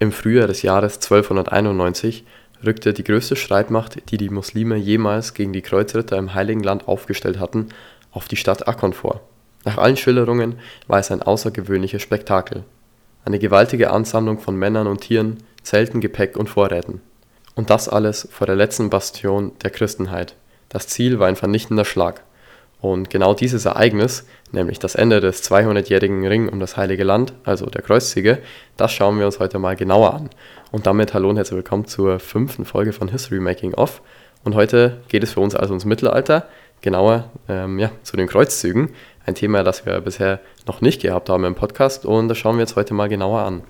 Im 0.00 0.12
Frühjahr 0.12 0.46
des 0.46 0.62
Jahres 0.62 0.94
1291 0.96 2.24
rückte 2.64 2.92
die 2.92 3.02
größte 3.02 3.34
Streitmacht, 3.34 4.10
die 4.10 4.16
die 4.16 4.28
Muslime 4.28 4.76
jemals 4.76 5.34
gegen 5.34 5.52
die 5.52 5.62
Kreuzritter 5.62 6.16
im 6.16 6.34
Heiligen 6.34 6.62
Land 6.62 6.86
aufgestellt 6.86 7.40
hatten, 7.40 7.68
auf 8.12 8.28
die 8.28 8.36
Stadt 8.36 8.68
Akkon 8.68 8.92
vor. 8.92 9.20
Nach 9.64 9.76
allen 9.76 9.96
Schilderungen 9.96 10.60
war 10.86 11.00
es 11.00 11.10
ein 11.10 11.22
außergewöhnliches 11.22 12.00
Spektakel. 12.00 12.64
Eine 13.24 13.40
gewaltige 13.40 13.90
Ansammlung 13.90 14.38
von 14.38 14.56
Männern 14.56 14.86
und 14.86 15.00
Tieren, 15.00 15.38
Zelten, 15.62 16.00
Gepäck 16.00 16.36
und 16.36 16.48
Vorräten. 16.48 17.00
Und 17.56 17.70
das 17.70 17.88
alles 17.88 18.28
vor 18.30 18.46
der 18.46 18.56
letzten 18.56 18.90
Bastion 18.90 19.52
der 19.62 19.70
Christenheit. 19.70 20.36
Das 20.68 20.86
Ziel 20.86 21.18
war 21.18 21.26
ein 21.26 21.36
vernichtender 21.36 21.84
Schlag. 21.84 22.22
Und 22.80 23.10
genau 23.10 23.34
dieses 23.34 23.64
Ereignis, 23.64 24.24
nämlich 24.52 24.78
das 24.78 24.94
Ende 24.94 25.20
des 25.20 25.42
200-jährigen 25.50 26.24
Ring 26.26 26.48
um 26.48 26.60
das 26.60 26.76
Heilige 26.76 27.02
Land, 27.02 27.32
also 27.44 27.66
der 27.66 27.82
Kreuzzüge, 27.82 28.38
das 28.76 28.92
schauen 28.92 29.18
wir 29.18 29.26
uns 29.26 29.40
heute 29.40 29.58
mal 29.58 29.74
genauer 29.74 30.14
an. 30.14 30.30
Und 30.70 30.86
damit 30.86 31.12
hallo 31.12 31.28
und 31.30 31.36
herzlich 31.36 31.56
willkommen 31.56 31.86
zur 31.86 32.20
fünften 32.20 32.64
Folge 32.64 32.92
von 32.92 33.08
History 33.08 33.40
Making 33.40 33.74
Off. 33.74 34.00
Und 34.44 34.54
heute 34.54 34.98
geht 35.08 35.24
es 35.24 35.32
für 35.32 35.40
uns 35.40 35.56
also 35.56 35.74
ins 35.74 35.84
Mittelalter, 35.84 36.46
genauer 36.80 37.30
ähm, 37.48 37.80
ja, 37.80 37.90
zu 38.04 38.16
den 38.16 38.28
Kreuzzügen. 38.28 38.90
Ein 39.26 39.34
Thema, 39.34 39.64
das 39.64 39.84
wir 39.84 40.00
bisher 40.00 40.38
noch 40.66 40.80
nicht 40.80 41.02
gehabt 41.02 41.28
haben 41.28 41.44
im 41.44 41.56
Podcast 41.56 42.06
und 42.06 42.28
das 42.28 42.38
schauen 42.38 42.56
wir 42.56 42.60
jetzt 42.60 42.76
heute 42.76 42.94
mal 42.94 43.08
genauer 43.08 43.40
an. 43.40 43.62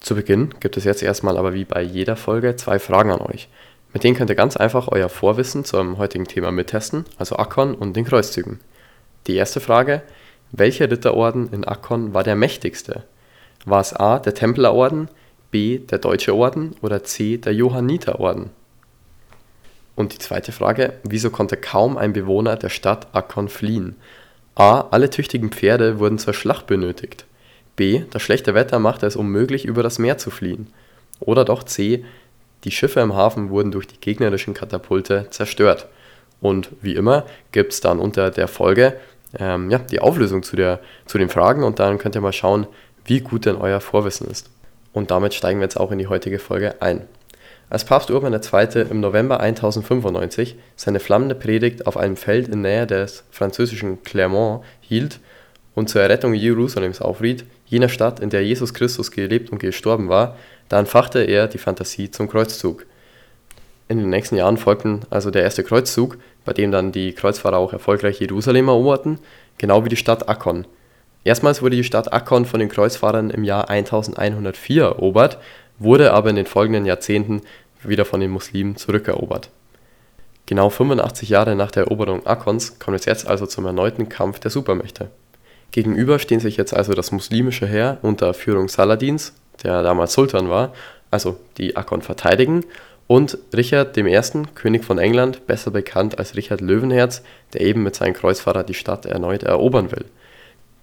Zu 0.00 0.14
Beginn 0.14 0.50
gibt 0.60 0.76
es 0.76 0.84
jetzt 0.84 1.02
erstmal 1.02 1.38
aber 1.38 1.54
wie 1.54 1.64
bei 1.64 1.80
jeder 1.80 2.16
Folge 2.16 2.56
zwei 2.56 2.78
Fragen 2.78 3.10
an 3.10 3.22
euch. 3.22 3.48
Mit 3.94 4.02
denen 4.02 4.16
könnt 4.16 4.28
ihr 4.28 4.36
ganz 4.36 4.56
einfach 4.56 4.88
euer 4.88 5.08
Vorwissen 5.08 5.64
zum 5.64 5.98
heutigen 5.98 6.26
Thema 6.26 6.50
mittesten, 6.50 7.04
also 7.16 7.36
Akkon 7.36 7.76
und 7.76 7.94
den 7.94 8.04
Kreuzzügen. 8.04 8.58
Die 9.28 9.36
erste 9.36 9.60
Frage, 9.60 10.02
welcher 10.50 10.90
Ritterorden 10.90 11.52
in 11.52 11.64
Akkon 11.64 12.12
war 12.12 12.24
der 12.24 12.34
mächtigste? 12.34 13.04
War 13.64 13.80
es 13.80 13.94
A, 13.94 14.18
der 14.18 14.34
Templerorden, 14.34 15.08
B, 15.52 15.78
der 15.78 15.98
Deutsche 15.98 16.34
Orden 16.34 16.74
oder 16.82 17.04
C, 17.04 17.38
der 17.38 17.54
Johanniterorden? 17.54 18.50
Und 19.94 20.12
die 20.12 20.18
zweite 20.18 20.50
Frage, 20.50 20.94
wieso 21.04 21.30
konnte 21.30 21.56
kaum 21.56 21.96
ein 21.96 22.12
Bewohner 22.12 22.56
der 22.56 22.70
Stadt 22.70 23.06
Akkon 23.14 23.48
fliehen? 23.48 23.94
A, 24.56 24.80
alle 24.90 25.08
tüchtigen 25.08 25.50
Pferde 25.50 26.00
wurden 26.00 26.18
zur 26.18 26.34
Schlacht 26.34 26.66
benötigt. 26.66 27.26
B, 27.76 28.02
das 28.10 28.22
schlechte 28.22 28.54
Wetter 28.54 28.80
machte 28.80 29.06
es 29.06 29.14
unmöglich, 29.14 29.64
über 29.64 29.84
das 29.84 30.00
Meer 30.00 30.18
zu 30.18 30.30
fliehen. 30.30 30.66
Oder 31.20 31.44
doch 31.44 31.62
C, 31.62 32.04
die 32.64 32.70
Schiffe 32.70 33.00
im 33.00 33.14
Hafen 33.14 33.50
wurden 33.50 33.70
durch 33.70 33.86
die 33.86 34.00
gegnerischen 34.00 34.54
Katapulte 34.54 35.28
zerstört. 35.30 35.86
Und 36.40 36.70
wie 36.80 36.94
immer 36.94 37.24
gibt 37.52 37.72
es 37.72 37.80
dann 37.80 37.98
unter 37.98 38.30
der 38.30 38.48
Folge 38.48 38.94
ähm, 39.38 39.70
ja, 39.70 39.78
die 39.78 40.00
Auflösung 40.00 40.42
zu, 40.42 40.56
der, 40.56 40.80
zu 41.06 41.18
den 41.18 41.28
Fragen 41.28 41.64
und 41.64 41.78
dann 41.78 41.98
könnt 41.98 42.14
ihr 42.14 42.20
mal 42.20 42.32
schauen, 42.32 42.66
wie 43.04 43.20
gut 43.20 43.46
denn 43.46 43.56
euer 43.56 43.80
Vorwissen 43.80 44.28
ist. 44.30 44.50
Und 44.92 45.10
damit 45.10 45.34
steigen 45.34 45.58
wir 45.58 45.64
jetzt 45.64 45.78
auch 45.78 45.90
in 45.90 45.98
die 45.98 46.06
heutige 46.06 46.38
Folge 46.38 46.80
ein. 46.80 47.02
Als 47.70 47.84
Papst 47.84 48.10
Urban 48.10 48.32
II. 48.32 48.82
im 48.88 49.00
November 49.00 49.40
1095 49.40 50.56
seine 50.76 51.00
flammende 51.00 51.34
Predigt 51.34 51.86
auf 51.86 51.96
einem 51.96 52.16
Feld 52.16 52.48
in 52.48 52.60
Nähe 52.60 52.86
des 52.86 53.24
französischen 53.30 54.02
Clermont 54.02 54.64
hielt 54.80 55.18
und 55.74 55.88
zur 55.88 56.02
Errettung 56.02 56.34
Jerusalems 56.34 57.00
aufriet, 57.00 57.44
jener 57.66 57.88
Stadt, 57.88 58.20
in 58.20 58.30
der 58.30 58.44
Jesus 58.44 58.74
Christus 58.74 59.10
gelebt 59.10 59.50
und 59.50 59.58
gestorben 59.58 60.08
war, 60.08 60.36
da 60.68 60.78
entfachte 60.78 61.20
er 61.20 61.48
die 61.48 61.58
Fantasie 61.58 62.10
zum 62.10 62.28
Kreuzzug. 62.28 62.86
In 63.88 63.98
den 63.98 64.08
nächsten 64.08 64.36
Jahren 64.36 64.56
folgten 64.56 65.02
also 65.10 65.30
der 65.30 65.42
erste 65.42 65.62
Kreuzzug, 65.62 66.18
bei 66.44 66.52
dem 66.52 66.70
dann 66.70 66.92
die 66.92 67.12
Kreuzfahrer 67.12 67.58
auch 67.58 67.72
erfolgreich 67.72 68.20
Jerusalem 68.20 68.68
eroberten, 68.68 69.18
genau 69.58 69.84
wie 69.84 69.90
die 69.90 69.96
Stadt 69.96 70.28
Akkon. 70.28 70.66
Erstmals 71.24 71.62
wurde 71.62 71.76
die 71.76 71.84
Stadt 71.84 72.12
Akkon 72.12 72.44
von 72.44 72.60
den 72.60 72.68
Kreuzfahrern 72.68 73.30
im 73.30 73.44
Jahr 73.44 73.70
1104 73.70 74.82
erobert, 74.82 75.38
wurde 75.78 76.12
aber 76.12 76.30
in 76.30 76.36
den 76.36 76.46
folgenden 76.46 76.86
Jahrzehnten 76.86 77.42
wieder 77.82 78.04
von 78.04 78.20
den 78.20 78.30
Muslimen 78.30 78.76
zurückerobert. 78.76 79.50
Genau 80.46 80.68
85 80.68 81.30
Jahre 81.30 81.54
nach 81.56 81.70
der 81.70 81.84
Eroberung 81.84 82.26
Akkons 82.26 82.78
kommt 82.78 82.98
es 82.98 83.06
jetzt 83.06 83.26
also 83.26 83.46
zum 83.46 83.64
erneuten 83.64 84.08
Kampf 84.08 84.38
der 84.40 84.50
Supermächte. 84.50 85.08
Gegenüber 85.70 86.18
stehen 86.18 86.40
sich 86.40 86.56
jetzt 86.56 86.74
also 86.74 86.92
das 86.92 87.12
muslimische 87.12 87.66
Heer 87.66 87.98
unter 88.02 88.34
Führung 88.34 88.68
Saladins 88.68 89.32
der 89.62 89.82
damals 89.82 90.12
Sultan 90.14 90.48
war, 90.48 90.72
also 91.10 91.38
die 91.58 91.76
Akkon 91.76 92.02
verteidigen, 92.02 92.64
und 93.06 93.36
Richard 93.54 93.96
I., 93.98 94.20
König 94.54 94.84
von 94.84 94.98
England, 94.98 95.46
besser 95.46 95.70
bekannt 95.70 96.18
als 96.18 96.36
Richard 96.36 96.60
Löwenherz, 96.60 97.22
der 97.52 97.60
eben 97.60 97.82
mit 97.82 97.94
seinen 97.94 98.14
Kreuzfahrern 98.14 98.66
die 98.66 98.74
Stadt 98.74 99.04
erneut 99.04 99.42
erobern 99.42 99.92
will. 99.92 100.06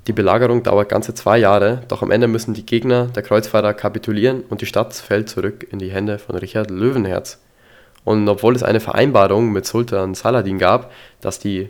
Die 0.07 0.13
Belagerung 0.13 0.63
dauert 0.63 0.89
ganze 0.89 1.13
zwei 1.13 1.37
Jahre, 1.37 1.81
doch 1.87 2.01
am 2.01 2.11
Ende 2.11 2.27
müssen 2.27 2.53
die 2.53 2.65
Gegner 2.65 3.05
der 3.05 3.23
Kreuzfahrer 3.23 3.73
kapitulieren 3.73 4.43
und 4.49 4.61
die 4.61 4.65
Stadt 4.65 4.93
fällt 4.93 5.29
zurück 5.29 5.67
in 5.71 5.79
die 5.79 5.91
Hände 5.91 6.17
von 6.17 6.35
Richard 6.35 6.71
Löwenherz. 6.71 7.39
Und 8.03 8.27
obwohl 8.27 8.55
es 8.55 8.63
eine 8.63 8.79
Vereinbarung 8.79 9.51
mit 9.51 9.65
Sultan 9.65 10.15
Saladin 10.15 10.57
gab, 10.57 10.91
dass 11.21 11.37
die 11.37 11.69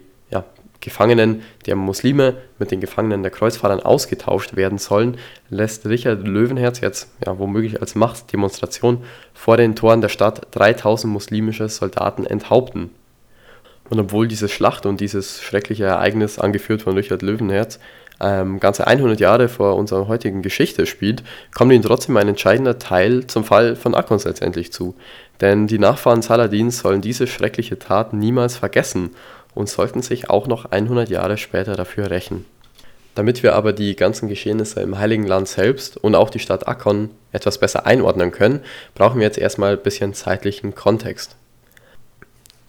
Gefangenen 0.82 1.44
der 1.68 1.76
Muslime 1.76 2.36
mit 2.60 2.72
den 2.72 2.82
Gefangenen 2.82 3.22
der 3.22 3.32
Kreuzfahrern 3.32 3.80
ausgetauscht 3.80 4.56
werden 4.56 4.80
sollen, 4.80 5.18
lässt 5.50 5.86
Richard 5.86 6.28
Löwenherz 6.28 6.82
jetzt 6.82 7.10
ja, 7.26 7.38
womöglich 7.38 7.80
als 7.80 7.96
Machtdemonstration 7.96 9.04
vor 9.34 9.58
den 9.58 9.76
Toren 9.76 10.02
der 10.02 10.10
Stadt 10.10 10.48
3000 10.52 11.12
muslimische 11.12 11.70
Soldaten 11.70 12.26
enthaupten. 12.26 12.90
Und 13.90 14.00
obwohl 14.00 14.28
diese 14.28 14.50
Schlacht 14.50 14.86
und 14.86 15.02
dieses 15.02 15.42
schreckliche 15.42 15.84
Ereignis, 15.84 16.40
angeführt 16.40 16.82
von 16.82 16.96
Richard 16.96 17.22
Löwenherz, 17.22 17.78
ähm, 18.22 18.60
ganze 18.60 18.88
100 18.88 19.20
Jahre 19.20 19.50
vor 19.50 19.76
unserer 19.76 20.08
heutigen 20.08 20.42
Geschichte 20.42 20.86
spielt, 20.86 21.24
kommt 21.54 21.74
ihnen 21.74 21.84
trotzdem 21.84 22.16
ein 22.18 22.28
entscheidender 22.28 22.80
Teil 22.80 23.28
zum 23.28 23.44
Fall 23.44 23.76
von 23.76 23.96
Akons 23.96 24.26
letztendlich 24.26 24.72
zu. 24.72 24.96
Denn 25.42 25.68
die 25.68 25.80
Nachfahren 25.80 26.22
Saladins 26.22 26.80
sollen 26.80 27.02
diese 27.02 27.26
schreckliche 27.26 27.80
Tat 27.80 28.14
niemals 28.14 28.56
vergessen 28.56 29.12
und 29.54 29.70
sollten 29.70 30.02
sich 30.02 30.30
auch 30.30 30.48
noch 30.48 30.66
100 30.66 31.10
Jahre 31.10 31.38
später 31.38 31.76
dafür 31.76 32.10
rächen. 32.10 32.46
Damit 33.16 33.44
wir 33.44 33.56
aber 33.56 33.74
die 33.74 33.96
ganzen 33.96 34.30
Geschehnisse 34.30 34.80
im 34.80 34.98
Heiligen 34.98 35.28
Land 35.28 35.50
selbst 35.50 35.98
und 35.98 36.16
auch 36.16 36.30
die 36.30 36.40
Stadt 36.40 36.68
Akkon 36.68 37.10
etwas 37.34 37.58
besser 37.58 37.86
einordnen 37.86 38.32
können, 38.32 38.62
brauchen 38.96 39.20
wir 39.20 39.28
jetzt 39.28 39.38
erstmal 39.38 39.74
ein 39.74 39.84
bisschen 39.84 40.14
zeitlichen 40.14 40.76
Kontext. 40.76 41.36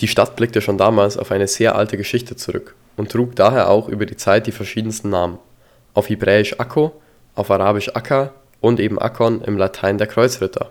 Die 0.01 0.09
Stadt 0.09 0.35
blickte 0.35 0.61
schon 0.61 0.79
damals 0.79 1.17
auf 1.17 1.31
eine 1.31 1.47
sehr 1.47 1.77
alte 1.77 1.97
Geschichte 1.97 2.35
zurück 2.35 2.75
und 2.97 3.13
trug 3.13 3.37
daher 3.37 3.71
auch 3.71 3.89
über 3.89 4.05
die 4.05 4.17
Zeit 4.17 4.49
die 4.49 4.53
verschiedensten 4.53 5.11
Namen. 5.11 5.39
Auf 5.95 6.09
Hebräisch 6.09 6.59
Akko, 6.59 6.93
auf 7.37 7.51
Arabisch 7.51 7.91
Akka 7.95 8.33
und 8.61 8.81
eben 8.81 8.99
Akkon 8.99 9.43
im 9.43 9.57
Latein 9.57 9.99
der 9.99 10.09
Kreuzritter. 10.09 10.71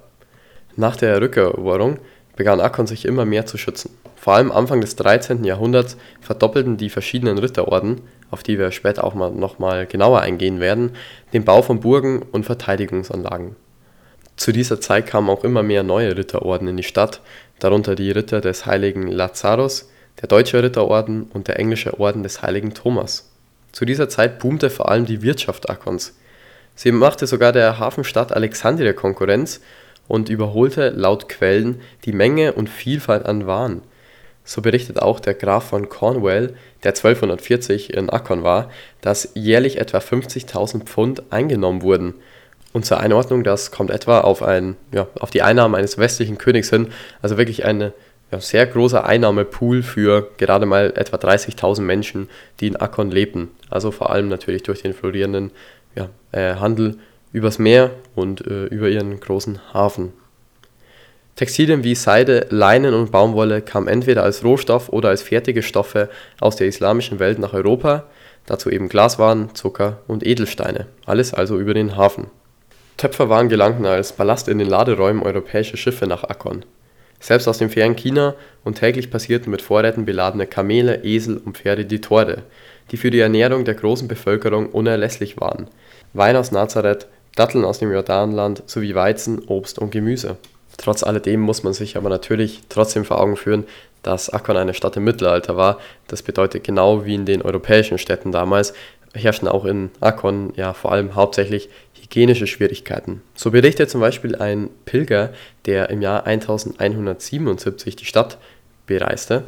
Nach 0.75 0.97
der 0.97 1.21
Rückeroberung 1.21 2.00
begann 2.35 2.59
Akkon 2.59 2.88
sich 2.88 3.05
immer 3.05 3.23
mehr 3.23 3.45
zu 3.45 3.57
schützen. 3.57 3.91
Vor 4.21 4.33
allem 4.35 4.51
Anfang 4.51 4.81
des 4.81 4.95
13. 4.97 5.43
Jahrhunderts 5.45 5.97
verdoppelten 6.19 6.77
die 6.77 6.91
verschiedenen 6.91 7.39
Ritterorden, 7.39 8.01
auf 8.29 8.43
die 8.43 8.59
wir 8.59 8.69
später 8.69 9.03
auch 9.03 9.15
noch 9.15 9.57
mal 9.57 9.87
genauer 9.87 10.21
eingehen 10.21 10.59
werden, 10.59 10.91
den 11.33 11.43
Bau 11.43 11.63
von 11.63 11.79
Burgen 11.79 12.21
und 12.31 12.45
Verteidigungsanlagen. 12.45 13.55
Zu 14.35 14.51
dieser 14.51 14.79
Zeit 14.79 15.07
kamen 15.07 15.27
auch 15.27 15.43
immer 15.43 15.63
mehr 15.63 15.81
neue 15.81 16.15
Ritterorden 16.15 16.67
in 16.67 16.77
die 16.77 16.83
Stadt, 16.83 17.21
darunter 17.57 17.95
die 17.95 18.11
Ritter 18.11 18.41
des 18.41 18.67
heiligen 18.67 19.07
Lazarus, 19.07 19.89
der 20.21 20.27
Deutsche 20.27 20.61
Ritterorden 20.61 21.23
und 21.23 21.47
der 21.47 21.57
englische 21.57 21.99
Orden 21.99 22.21
des 22.21 22.43
heiligen 22.43 22.75
Thomas. 22.75 23.31
Zu 23.71 23.85
dieser 23.85 24.07
Zeit 24.07 24.38
boomte 24.38 24.69
vor 24.69 24.89
allem 24.89 25.07
die 25.07 25.23
Wirtschaft 25.23 25.67
Akkons. 25.67 26.15
Sie 26.75 26.91
machte 26.91 27.25
sogar 27.25 27.53
der 27.53 27.79
Hafenstadt 27.79 28.31
Alexandria 28.31 28.93
Konkurrenz 28.93 29.61
und 30.07 30.29
überholte 30.29 30.89
laut 30.89 31.27
Quellen 31.27 31.81
die 32.05 32.13
Menge 32.13 32.53
und 32.53 32.69
Vielfalt 32.69 33.25
an 33.25 33.47
Waren. 33.47 33.81
So 34.44 34.62
berichtet 34.62 35.02
auch 35.02 35.19
der 35.19 35.34
Graf 35.34 35.69
von 35.69 35.90
Cornwall, 35.90 36.53
der 36.84 36.91
1240 36.91 37.94
in 37.94 38.09
Akkon 38.09 38.44
war, 38.44 38.69
dass 39.02 39.31
jährlich 39.35 39.78
etwa 39.78 40.00
50.000 40.00 40.84
Pfund 40.85 41.31
eingenommen 41.31 41.81
wurden. 41.81 42.16
Und 42.74 42.85
zur 42.85 43.00
Einordnung, 43.00 43.44
das 43.44 43.72
kommt 43.72 43.91
etwa 43.91 44.22
auf, 44.22 44.41
ein, 44.41 44.78
ja, 44.91 45.07
auf 45.19 45.30
die 45.30 45.42
Einnahmen 45.42 45.75
eines 45.75 45.98
westlichen 45.98 46.38
Königs 46.38 46.69
hin, 46.69 46.88
also 47.21 47.38
wirklich 47.38 47.65
ein 47.65 47.92
ja, 48.31 48.39
sehr 48.39 48.65
großer 48.65 49.06
Einnahmepool 49.06 49.83
für 49.83 50.31
gerade 50.38 50.65
mal 50.65 50.94
etwa 50.95 51.18
30.000 51.18 51.81
Menschen, 51.81 52.30
die 52.60 52.68
in 52.68 52.77
Akkon 52.77 53.12
lebten. 53.12 53.50
Also 53.69 53.92
vor 53.92 54.10
allem 54.10 54.30
natürlich 54.30 54.63
durch 54.63 54.81
den 54.81 54.94
florierenden 54.94 55.51
ja, 55.95 56.10
äh, 56.31 56.56
Handel 56.56 56.98
übers 57.33 57.60
Meer 57.60 57.92
und 58.15 58.45
äh, 58.45 58.65
über 58.65 58.89
ihren 58.89 59.19
großen 59.19 59.74
Hafen. 59.74 60.13
Textilien 61.41 61.83
wie 61.83 61.95
Seide, 61.95 62.45
Leinen 62.51 62.93
und 62.93 63.11
Baumwolle 63.11 63.63
kamen 63.63 63.88
entweder 63.88 64.21
als 64.21 64.43
Rohstoff 64.43 64.89
oder 64.89 65.09
als 65.09 65.23
fertige 65.23 65.63
Stoffe 65.63 66.07
aus 66.39 66.55
der 66.55 66.67
islamischen 66.67 67.17
Welt 67.17 67.39
nach 67.39 67.53
Europa, 67.53 68.03
dazu 68.45 68.69
eben 68.69 68.89
Glaswaren, 68.89 69.55
Zucker 69.55 70.01
und 70.07 70.23
Edelsteine, 70.23 70.85
alles 71.07 71.33
also 71.33 71.57
über 71.57 71.73
den 71.73 71.97
Hafen. 71.97 72.27
Töpferwaren 72.97 73.49
gelangten 73.49 73.88
als 73.88 74.13
Ballast 74.13 74.49
in 74.49 74.59
den 74.59 74.69
Laderäumen 74.69 75.23
europäischer 75.23 75.77
Schiffe 75.77 76.05
nach 76.05 76.23
Akkon. 76.23 76.63
Selbst 77.19 77.47
aus 77.47 77.57
dem 77.57 77.71
fernen 77.71 77.95
China 77.95 78.35
und 78.63 78.77
täglich 78.77 79.09
passierten 79.09 79.49
mit 79.49 79.63
Vorräten 79.63 80.05
beladene 80.05 80.45
Kamele, 80.45 81.03
Esel 81.03 81.38
und 81.38 81.57
Pferde 81.57 81.85
die 81.85 82.01
Tore, 82.01 82.43
die 82.91 82.97
für 82.97 83.09
die 83.09 83.19
Ernährung 83.19 83.65
der 83.65 83.73
großen 83.73 84.07
Bevölkerung 84.07 84.69
unerlässlich 84.69 85.41
waren. 85.41 85.69
Wein 86.13 86.35
aus 86.35 86.51
Nazareth 86.51 87.07
Datteln 87.35 87.65
aus 87.65 87.79
dem 87.79 87.91
Jordanland 87.91 88.61
sowie 88.67 88.93
Weizen, 88.93 89.39
Obst 89.47 89.79
und 89.79 89.89
Gemüse. 89.89 90.38
Trotz 90.81 91.04
alledem 91.04 91.39
muss 91.42 91.62
man 91.62 91.74
sich 91.74 91.95
aber 91.95 92.10
natürlich 92.10 92.62
trotzdem 92.68 93.06
vor 93.06 93.19
Augen 93.22 93.38
führen, 93.38 93.66
dass 94.01 94.31
Akkon 94.31 94.57
eine 94.57 94.74
Stadt 94.74 94.98
im 94.98 95.04
Mittelalter 95.04 95.56
war. 95.56 95.78
Das 96.07 96.24
bedeutet 96.24 96.63
genau 96.63 97.06
wie 97.06 97.13
in 97.13 97.28
den 97.28 97.44
europäischen 97.44 98.00
Städten 98.00 98.31
damals 98.31 98.74
herrschen 99.13 99.48
auch 99.48 99.66
in 99.66 99.92
Akkon 100.00 100.54
ja 100.56 100.74
vor 100.74 100.92
allem 100.92 101.13
hauptsächlich 101.16 101.69
hygienische 102.01 102.48
Schwierigkeiten. 102.48 103.22
So 103.36 103.51
berichtet 103.51 103.92
zum 103.92 104.01
Beispiel 104.01 104.36
ein 104.36 104.69
Pilger, 104.86 105.33
der 105.66 105.89
im 105.92 106.01
Jahr 106.01 106.25
1177 106.25 107.95
die 107.95 108.06
Stadt 108.06 108.39
bereiste. 108.88 109.44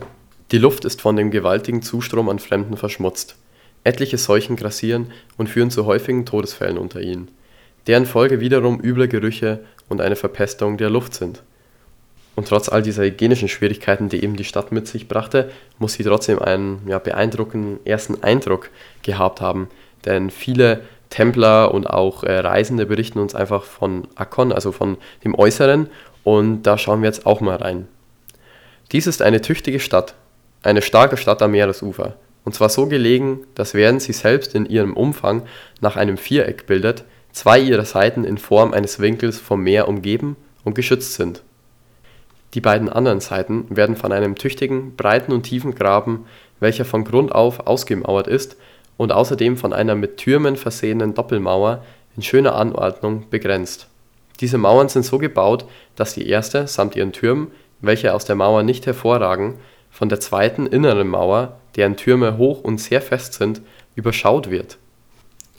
Die 0.52 0.58
Luft 0.60 0.86
ist 0.86 1.02
von 1.02 1.16
dem 1.16 1.32
gewaltigen 1.32 1.82
Zustrom 1.82 2.30
an 2.30 2.38
Fremden 2.40 2.78
verschmutzt. 2.78 3.38
Etliche 3.84 4.20
Seuchen 4.20 4.56
grassieren 4.56 5.12
und 5.38 5.50
führen 5.50 5.72
zu 5.72 5.86
häufigen 5.86 6.26
Todesfällen 6.26 6.78
unter 6.78 7.02
ihnen, 7.02 7.30
deren 7.88 8.06
Folge 8.06 8.40
wiederum 8.40 8.80
üble 8.80 9.08
Gerüche 9.08 9.62
und 9.90 10.02
eine 10.02 10.16
Verpestung 10.16 10.78
der 10.78 10.90
Luft 10.90 11.14
sind. 11.14 11.44
Und 12.36 12.48
trotz 12.48 12.68
all 12.70 12.82
dieser 12.82 13.04
hygienischen 13.04 13.48
Schwierigkeiten, 13.48 14.10
die 14.10 14.24
eben 14.24 14.36
die 14.36 14.44
Stadt 14.44 14.72
mit 14.72 14.88
sich 14.88 15.08
brachte, 15.08 15.52
muss 15.78 15.94
sie 15.94 16.04
trotzdem 16.04 16.40
einen 16.40 16.82
ja, 16.88 16.98
beeindruckenden 16.98 17.86
ersten 17.86 18.24
Eindruck 18.24 18.70
gehabt 19.04 19.40
haben. 19.40 19.70
Denn 20.06 20.32
viele 20.32 20.82
Templer 21.10 21.72
und 21.74 21.88
auch 21.88 22.24
äh, 22.24 22.40
Reisende 22.40 22.88
berichten 22.88 23.20
uns 23.20 23.36
einfach 23.36 23.64
von 23.64 24.08
Akkon, 24.16 24.52
also 24.52 24.72
von 24.72 24.98
dem 25.24 25.36
Äußeren. 25.36 25.90
Und 26.24 26.64
da 26.64 26.78
schauen 26.78 27.02
wir 27.02 27.08
jetzt 27.08 27.28
auch 27.28 27.40
mal 27.40 27.58
rein. 27.58 27.88
Dies 28.92 29.06
ist 29.06 29.22
eine 29.22 29.42
tüchtige 29.42 29.80
Stadt, 29.80 30.16
eine 30.64 30.82
starke 30.82 31.18
Stadt 31.18 31.42
am 31.44 31.52
Meeresufer. 31.52 32.16
Und 32.46 32.56
zwar 32.56 32.70
so 32.70 32.88
gelegen, 32.88 33.42
dass 33.56 33.74
während 33.74 34.02
sie 34.02 34.14
selbst 34.14 34.56
in 34.56 34.66
ihrem 34.66 34.94
Umfang 34.94 35.44
nach 35.82 35.96
einem 35.96 36.18
Viereck 36.18 36.66
bildet, 36.66 37.04
zwei 37.34 37.60
ihrer 37.60 37.86
Seiten 37.86 38.24
in 38.24 38.38
Form 38.38 38.74
eines 38.74 39.00
Winkels 39.00 39.40
vom 39.40 39.62
Meer 39.62 39.88
umgeben 39.88 40.38
und 40.64 40.76
geschützt 40.76 41.16
sind. 41.16 41.44
Die 42.54 42.62
beiden 42.62 42.88
anderen 42.88 43.20
Seiten 43.20 43.66
werden 43.70 43.96
von 43.98 44.12
einem 44.12 44.36
tüchtigen, 44.36 44.96
breiten 44.96 45.34
und 45.34 45.44
tiefen 45.44 45.74
Graben, 45.76 46.26
welcher 46.60 46.86
von 46.86 47.04
Grund 47.04 47.34
auf 47.34 47.68
ausgemauert 47.68 48.28
ist, 48.28 48.56
und 48.96 49.12
außerdem 49.12 49.58
von 49.58 49.74
einer 49.74 49.96
mit 49.96 50.18
Türmen 50.18 50.56
versehenen 50.56 51.16
Doppelmauer 51.16 51.84
in 52.16 52.22
schöner 52.22 52.56
Anordnung 52.56 53.28
begrenzt. 53.32 53.88
Diese 54.40 54.60
Mauern 54.60 54.88
sind 54.88 55.04
so 55.04 55.18
gebaut, 55.18 55.66
dass 55.96 56.14
die 56.14 56.28
erste 56.28 56.68
samt 56.68 56.96
ihren 56.96 57.12
Türmen, 57.12 57.48
welche 57.82 58.14
aus 58.14 58.26
der 58.26 58.36
Mauer 58.36 58.62
nicht 58.62 58.86
hervorragen, 58.86 59.56
von 59.90 60.10
der 60.10 60.20
zweiten 60.20 60.68
inneren 60.68 61.08
Mauer, 61.08 61.60
deren 61.76 61.98
Türme 61.98 62.38
hoch 62.38 62.64
und 62.64 62.80
sehr 62.80 63.02
fest 63.02 63.34
sind, 63.34 63.62
überschaut 63.96 64.52
wird. 64.52 64.78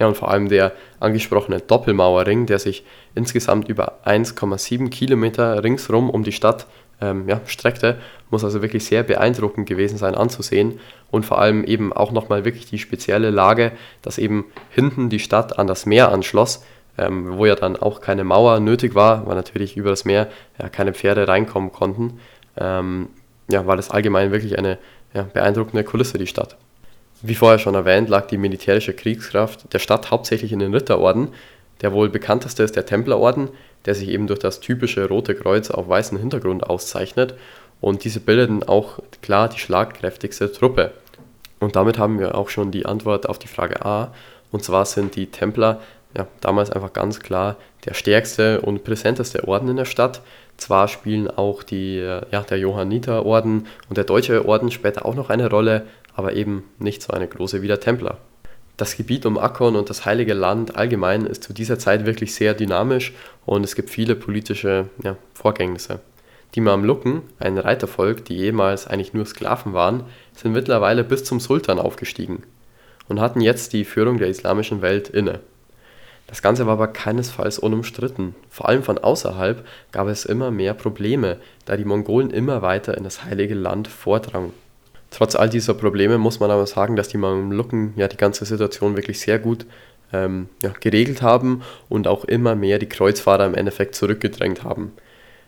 Ja, 0.05 0.09
und 0.09 0.19
vor 0.19 0.31
allem 0.31 0.51
der 0.51 0.73
angesprochene 1.01 1.61
Doppelmauerring, 1.61 2.45
der 2.45 2.59
sich 2.59 2.85
insgesamt 3.15 3.71
über 3.71 4.01
1,7 4.05 4.91
Kilometer 4.91 5.65
ringsrum 5.65 6.11
um 6.11 6.25
die 6.25 6.33
Stadt 6.33 6.67
ähm, 7.01 7.27
ja, 7.27 7.41
streckte, 7.47 7.97
muss 8.29 8.45
also 8.45 8.61
wirklich 8.61 8.85
sehr 8.85 9.03
beeindruckend 9.03 9.67
gewesen 9.67 9.97
sein 9.97 10.15
anzusehen 10.15 10.79
und 11.11 11.25
vor 11.25 11.39
allem 11.39 11.65
eben 11.65 11.91
auch 11.95 12.13
nochmal 12.13 12.45
wirklich 12.45 12.67
die 12.67 12.79
spezielle 12.79 13.31
Lage, 13.31 13.73
dass 14.03 14.19
eben 14.19 14.45
hinten 14.69 15.09
die 15.09 15.21
Stadt 15.21 15.59
an 15.59 15.67
das 15.67 15.87
Meer 15.87 16.13
anschloss, 16.13 16.63
ähm, 16.99 17.39
wo 17.39 17.47
ja 17.47 17.55
dann 17.55 17.75
auch 17.75 18.03
keine 18.03 18.25
Mauer 18.25 18.61
nötig 18.61 18.95
war, 18.95 19.27
weil 19.27 19.37
natürlich 19.37 19.75
über 19.79 19.89
das 19.89 20.05
Meer 20.05 20.29
ja, 20.61 20.69
keine 20.69 20.93
Pferde 20.93 21.29
reinkommen 21.29 21.73
konnten. 21.73 22.21
Ähm, 22.59 23.09
ja, 23.51 23.67
war 23.67 23.77
das 23.77 23.89
allgemein 23.89 24.33
wirklich 24.33 24.59
eine 24.59 24.77
ja, 25.15 25.23
beeindruckende 25.23 25.83
Kulisse, 25.83 26.19
die 26.19 26.27
Stadt. 26.27 26.59
Wie 27.23 27.35
vorher 27.35 27.59
schon 27.59 27.75
erwähnt, 27.75 28.09
lag 28.09 28.27
die 28.27 28.39
militärische 28.39 28.93
Kriegskraft 28.93 29.73
der 29.73 29.79
Stadt 29.79 30.11
hauptsächlich 30.11 30.53
in 30.53 30.59
den 30.59 30.75
Ritterorden. 30.75 31.29
Der 31.81 31.93
wohl 31.93 32.09
bekannteste 32.09 32.63
ist 32.63 32.77
der 32.77 32.87
Templerorden, 32.87 33.49
der 33.87 33.95
sich 33.95 34.09
eben 34.09 34.27
durch 34.27 34.39
das 34.39 34.61
typische 34.61 35.09
rote 35.09 35.35
Kreuz 35.35 35.71
auf 35.71 35.89
weißem 35.89 36.19
Hintergrund 36.19 36.65
auszeichnet. 36.65 37.35
Und 37.81 38.05
diese 38.05 38.21
bildeten 38.21 38.63
auch 38.63 38.99
klar 39.23 39.49
die 39.49 39.59
schlagkräftigste 39.59 40.53
Truppe. 40.53 40.93
Und 41.61 41.77
damit 41.77 41.99
haben 41.99 42.19
wir 42.19 42.35
auch 42.35 42.49
schon 42.49 42.71
die 42.71 42.87
Antwort 42.87 43.29
auf 43.29 43.39
die 43.39 43.49
Frage 43.49 43.85
A. 43.85 44.13
Und 44.51 44.65
zwar 44.65 44.85
sind 44.85 45.17
die 45.17 45.27
Templer 45.27 45.81
ja, 46.17 46.27
damals 46.41 46.71
einfach 46.71 46.93
ganz 46.93 47.21
klar 47.21 47.57
der 47.87 47.95
stärkste 47.95 48.61
und 48.61 48.85
präsenteste 48.85 49.47
Orden 49.49 49.69
in 49.69 49.77
der 49.77 49.85
Stadt. 49.85 50.23
Zwar 50.57 50.89
spielen 50.89 51.29
auch 51.29 51.63
die, 51.63 51.97
ja, 51.97 52.43
der 52.43 52.59
Johanniterorden 52.59 53.67
und 53.89 53.97
der 53.97 54.05
Deutsche 54.05 54.47
Orden 54.47 54.71
später 54.71 55.05
auch 55.05 55.15
noch 55.15 55.29
eine 55.29 55.51
Rolle, 55.51 55.87
aber 56.15 56.35
eben 56.35 56.65
nicht 56.79 57.03
so 57.03 57.13
eine 57.13 57.29
große 57.29 57.63
wie 57.63 57.69
der 57.69 57.81
Templer. 57.81 58.19
Das 58.77 58.97
Gebiet 58.97 59.25
um 59.25 59.39
Akkon 59.39 59.77
und 59.77 59.89
das 59.89 60.05
Heilige 60.05 60.35
Land 60.35 60.75
allgemein 60.75 61.27
ist 61.27 61.45
zu 61.45 61.53
dieser 61.53 61.79
Zeit 61.79 62.07
wirklich 62.07 62.35
sehr 62.35 62.55
dynamisch 62.55 63.13
und 63.47 63.63
es 63.63 63.77
gibt 63.77 63.91
viele 63.91 64.17
politische 64.17 64.89
ja, 65.03 65.17
Vorgängnisse. 65.33 66.01
Die 66.57 66.61
Mamluken, 66.61 67.23
ein 67.39 67.59
Reitervolk, 67.59 68.25
die 68.25 68.39
ehemals 68.39 68.87
eigentlich 68.87 69.15
nur 69.15 69.27
Sklaven 69.27 69.75
waren, 69.75 70.05
sind 70.35 70.53
mittlerweile 70.53 71.05
bis 71.05 71.25
zum 71.25 71.39
Sultan 71.41 71.79
aufgestiegen 71.79 72.43
und 73.09 73.21
hatten 73.21 73.41
jetzt 73.41 73.73
die 73.73 73.85
Führung 73.85 74.19
der 74.19 74.29
islamischen 74.29 74.83
Welt 74.83 75.09
inne. 75.09 75.41
Das 76.27 76.43
Ganze 76.43 76.67
war 76.67 76.75
aber 76.75 76.89
keinesfalls 76.89 77.59
unumstritten. 77.59 78.35
Vor 78.49 78.69
allem 78.69 78.83
von 78.83 78.99
außerhalb 78.99 79.65
gab 79.93 80.09
es 80.09 80.25
immer 80.25 80.51
mehr 80.51 80.75
Probleme, 80.75 81.37
da 81.65 81.77
die 81.77 81.85
Mongolen 81.85 82.31
immer 82.31 82.63
weiter 82.63 82.97
in 82.97 83.05
das 83.05 83.25
Heilige 83.25 83.55
Land 83.55 83.89
vordrangen. 83.89 84.53
Trotz 85.15 85.37
all 85.37 85.49
dieser 85.49 85.75
Probleme 85.75 86.19
muss 86.19 86.41
man 86.41 86.51
aber 86.51 86.67
sagen, 86.67 86.97
dass 86.97 87.07
die 87.07 87.19
Mamluken 87.19 87.93
ja 87.95 88.09
die 88.09 88.17
ganze 88.17 88.45
Situation 88.45 88.97
wirklich 88.97 89.21
sehr 89.21 89.39
gut 89.39 89.65
ähm, 90.13 90.49
ja, 90.61 90.73
geregelt 90.81 91.23
haben 91.23 91.63
und 91.89 92.09
auch 92.09 92.25
immer 92.25 92.57
mehr 92.57 92.81
die 92.81 92.89
Kreuzfahrer 92.89 93.47
im 93.47 93.55
Endeffekt 93.55 93.95
zurückgedrängt 93.95 94.65
haben. 94.65 94.91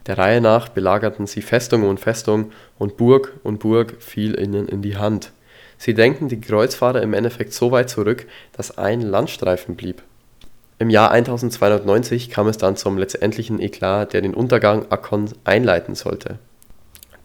Der 0.06 0.18
Reihe 0.18 0.40
nach 0.40 0.68
belagerten 0.68 1.26
sie 1.26 1.42
Festung 1.42 1.82
und 1.82 1.98
Festung 1.98 2.52
und 2.78 2.96
Burg 2.96 3.32
und 3.42 3.58
Burg 3.58 3.96
fiel 3.98 4.38
ihnen 4.38 4.68
in 4.68 4.82
die 4.82 4.98
Hand. 4.98 5.32
Sie 5.78 5.94
denken 5.94 6.28
die 6.28 6.40
Kreuzfahrer 6.40 7.02
im 7.02 7.12
Endeffekt 7.12 7.52
so 7.52 7.72
weit 7.72 7.90
zurück, 7.90 8.28
dass 8.56 8.78
ein 8.78 9.00
Landstreifen 9.00 9.74
blieb. 9.74 10.00
Im 10.78 10.90
Jahr 10.90 11.10
1290 11.10 12.30
kam 12.30 12.46
es 12.46 12.56
dann 12.56 12.76
zum 12.76 12.98
letztendlichen 12.98 13.60
Eklat, 13.60 14.12
der 14.12 14.20
den 14.20 14.34
Untergang 14.34 14.92
Akkons 14.92 15.34
einleiten 15.42 15.96
sollte. 15.96 16.38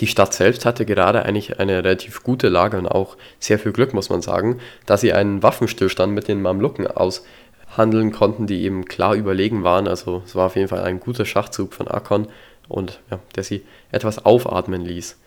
Die 0.02 0.08
Stadt 0.08 0.34
selbst 0.34 0.66
hatte 0.66 0.86
gerade 0.86 1.24
eigentlich 1.24 1.60
eine 1.60 1.84
relativ 1.84 2.24
gute 2.24 2.50
Lage 2.50 2.78
und 2.80 2.88
auch 2.88 3.18
sehr 3.40 3.60
viel 3.60 3.72
Glück, 3.72 3.94
muss 3.94 4.10
man 4.10 4.24
sagen, 4.24 4.60
da 4.88 4.98
sie 4.98 5.14
einen 5.14 5.44
Waffenstillstand 5.44 6.12
mit 6.12 6.28
den 6.28 6.42
Mamluken 6.42 6.88
aushandeln 6.88 8.12
konnten, 8.12 8.48
die 8.48 8.64
eben 8.64 8.86
klar 8.86 9.14
überlegen 9.14 9.64
waren. 9.64 9.88
Also 9.88 10.24
es 10.26 10.36
war 10.36 10.48
auf 10.48 10.56
jeden 10.56 10.70
Fall 10.70 10.82
ein 10.82 11.00
guter 11.00 11.26
Schachzug 11.26 11.74
von 11.74 11.88
Akkon 11.88 12.28
und 12.68 13.00
ja, 13.12 13.20
der 13.36 13.44
sie 13.44 13.64
etwas 13.92 14.26
aufatmen 14.26 14.82
ließ. 14.84 15.20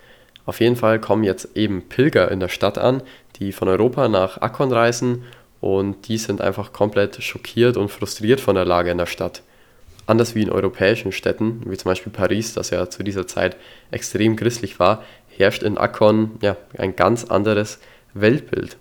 Auf 0.44 0.58
jeden 0.58 0.76
Fall 0.76 1.00
kommen 1.00 1.22
jetzt 1.22 1.56
eben 1.56 1.88
Pilger 1.88 2.30
in 2.32 2.40
der 2.40 2.48
Stadt 2.48 2.76
an, 2.76 3.02
die 3.36 3.52
von 3.52 3.68
Europa 3.68 4.08
nach 4.08 4.42
Akkon 4.42 4.72
reisen 4.72 5.22
und 5.60 6.08
die 6.08 6.18
sind 6.18 6.40
einfach 6.40 6.72
komplett 6.72 7.22
schockiert 7.22 7.76
und 7.76 7.90
frustriert 7.90 8.40
von 8.40 8.56
der 8.56 8.64
Lage 8.64 8.90
in 8.90 8.98
der 8.98 9.06
Stadt. 9.06 9.42
Anders 10.06 10.34
wie 10.34 10.42
in 10.42 10.50
europäischen 10.50 11.12
Städten, 11.12 11.62
wie 11.66 11.76
zum 11.76 11.90
Beispiel 11.90 12.12
Paris, 12.12 12.54
das 12.54 12.70
ja 12.70 12.90
zu 12.90 13.02
dieser 13.02 13.26
Zeit 13.26 13.56
extrem 13.90 14.36
christlich 14.36 14.78
war, 14.78 15.02
herrscht 15.36 15.62
in 15.62 15.78
Akkon 15.78 16.32
ja, 16.42 16.56
ein 16.76 16.94
ganz 16.94 17.24
anderes 17.24 17.78
Weltbild. 18.12 18.76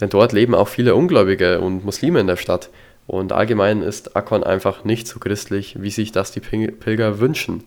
Denn 0.00 0.08
dort 0.08 0.32
leben 0.32 0.54
auch 0.54 0.68
viele 0.68 0.94
Ungläubige 0.94 1.60
und 1.60 1.84
Muslime 1.84 2.20
in 2.20 2.26
der 2.26 2.36
Stadt. 2.36 2.70
Und 3.06 3.32
allgemein 3.32 3.82
ist 3.82 4.16
Akkon 4.16 4.44
einfach 4.44 4.84
nicht 4.84 5.06
so 5.06 5.18
christlich, 5.18 5.76
wie 5.80 5.90
sich 5.90 6.12
das 6.12 6.30
die 6.30 6.40
Pilger 6.40 7.20
wünschen 7.20 7.64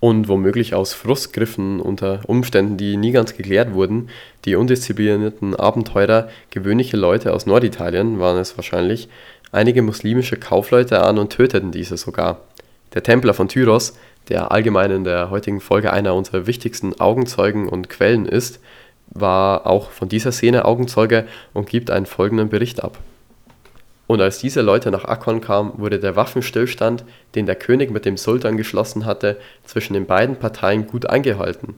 und 0.00 0.28
womöglich 0.28 0.74
aus 0.74 0.92
Frustgriffen 0.92 1.80
unter 1.80 2.20
Umständen, 2.26 2.76
die 2.76 2.96
nie 2.96 3.12
ganz 3.12 3.36
geklärt 3.36 3.74
wurden, 3.74 4.08
die 4.44 4.54
undisziplinierten 4.54 5.56
Abenteurer, 5.56 6.28
gewöhnliche 6.50 6.96
Leute 6.96 7.32
aus 7.32 7.46
Norditalien 7.46 8.20
waren 8.20 8.38
es 8.38 8.56
wahrscheinlich, 8.56 9.08
einige 9.50 9.82
muslimische 9.82 10.36
Kaufleute 10.36 11.02
an 11.02 11.18
und 11.18 11.32
töteten 11.32 11.72
diese 11.72 11.96
sogar. 11.96 12.40
Der 12.94 13.02
Templer 13.02 13.34
von 13.34 13.48
Tyros, 13.48 13.98
der 14.28 14.52
allgemein 14.52 14.90
in 14.90 15.04
der 15.04 15.30
heutigen 15.30 15.60
Folge 15.60 15.92
einer 15.92 16.14
unserer 16.14 16.46
wichtigsten 16.46 16.98
Augenzeugen 17.00 17.68
und 17.68 17.88
Quellen 17.88 18.26
ist, 18.26 18.60
war 19.08 19.66
auch 19.66 19.90
von 19.90 20.08
dieser 20.08 20.32
Szene 20.32 20.64
Augenzeuge 20.64 21.26
und 21.54 21.68
gibt 21.68 21.90
einen 21.90 22.06
folgenden 22.06 22.50
Bericht 22.50 22.84
ab 22.84 22.98
und 24.08 24.22
als 24.22 24.38
diese 24.38 24.62
Leute 24.62 24.90
nach 24.90 25.04
Akkon 25.04 25.42
kamen, 25.42 25.74
wurde 25.76 26.00
der 26.00 26.16
Waffenstillstand, 26.16 27.04
den 27.34 27.44
der 27.44 27.56
König 27.56 27.90
mit 27.90 28.06
dem 28.06 28.16
Sultan 28.16 28.56
geschlossen 28.56 29.04
hatte, 29.04 29.36
zwischen 29.64 29.92
den 29.92 30.06
beiden 30.06 30.36
Parteien 30.36 30.86
gut 30.86 31.04
eingehalten. 31.04 31.74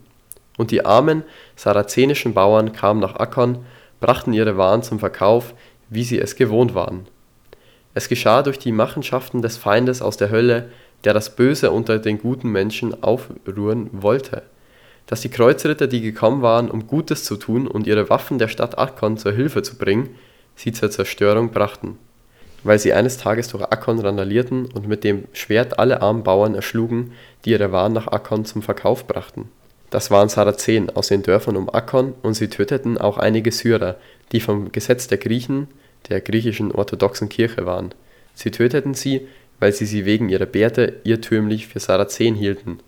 Und 0.56 0.70
die 0.70 0.86
armen 0.86 1.24
sarazenischen 1.56 2.32
Bauern 2.32 2.72
kamen 2.72 3.00
nach 3.00 3.16
Akkon, 3.16 3.58
brachten 3.98 4.32
ihre 4.32 4.56
Waren 4.56 4.84
zum 4.84 5.00
Verkauf, 5.00 5.54
wie 5.88 6.04
sie 6.04 6.20
es 6.20 6.36
gewohnt 6.36 6.72
waren. 6.72 7.08
Es 7.94 8.08
geschah 8.08 8.44
durch 8.44 8.60
die 8.60 8.70
Machenschaften 8.70 9.42
des 9.42 9.56
Feindes 9.56 10.00
aus 10.00 10.16
der 10.16 10.30
Hölle, 10.30 10.70
der 11.02 11.14
das 11.14 11.34
Böse 11.34 11.72
unter 11.72 11.98
den 11.98 12.18
guten 12.18 12.48
Menschen 12.50 13.02
aufrühren 13.02 13.90
wollte, 13.90 14.42
dass 15.06 15.20
die 15.20 15.30
Kreuzritter, 15.30 15.88
die 15.88 16.00
gekommen 16.00 16.42
waren, 16.42 16.70
um 16.70 16.86
Gutes 16.86 17.24
zu 17.24 17.36
tun 17.36 17.66
und 17.66 17.88
ihre 17.88 18.08
Waffen 18.08 18.38
der 18.38 18.46
Stadt 18.46 18.78
Akkon 18.78 19.16
zur 19.16 19.32
Hilfe 19.32 19.62
zu 19.62 19.76
bringen, 19.78 20.10
sie 20.54 20.70
zur 20.70 20.92
Zerstörung 20.92 21.50
brachten 21.50 21.98
weil 22.62 22.78
sie 22.78 22.92
eines 22.92 23.18
Tages 23.18 23.48
durch 23.48 23.64
Akkon 23.64 23.98
randalierten 23.98 24.66
und 24.66 24.86
mit 24.86 25.04
dem 25.04 25.24
Schwert 25.32 25.78
alle 25.78 26.02
armen 26.02 26.22
Bauern 26.22 26.54
erschlugen, 26.54 27.12
die 27.44 27.50
ihre 27.50 27.72
Waren 27.72 27.92
nach 27.92 28.08
Akkon 28.08 28.44
zum 28.44 28.62
Verkauf 28.62 29.06
brachten. 29.06 29.48
Das 29.90 30.10
waren 30.10 30.28
Sarazenen 30.28 30.90
aus 30.90 31.08
den 31.08 31.22
Dörfern 31.22 31.56
um 31.56 31.68
Akkon 31.68 32.14
und 32.22 32.34
sie 32.34 32.48
töteten 32.48 32.96
auch 32.98 33.18
einige 33.18 33.50
Syrer, 33.50 33.96
die 34.32 34.40
vom 34.40 34.70
Gesetz 34.72 35.08
der 35.08 35.18
Griechen, 35.18 35.68
der 36.08 36.20
griechischen 36.20 36.72
orthodoxen 36.72 37.28
Kirche 37.28 37.66
waren. 37.66 37.92
Sie 38.34 38.50
töteten 38.50 38.94
sie, 38.94 39.26
weil 39.58 39.72
sie 39.72 39.86
sie 39.86 40.04
wegen 40.04 40.28
ihrer 40.28 40.46
Bärte 40.46 41.00
irrtümlich 41.04 41.66
für 41.66 41.80
Sarazenen 41.80 42.38
hielten. 42.38 42.78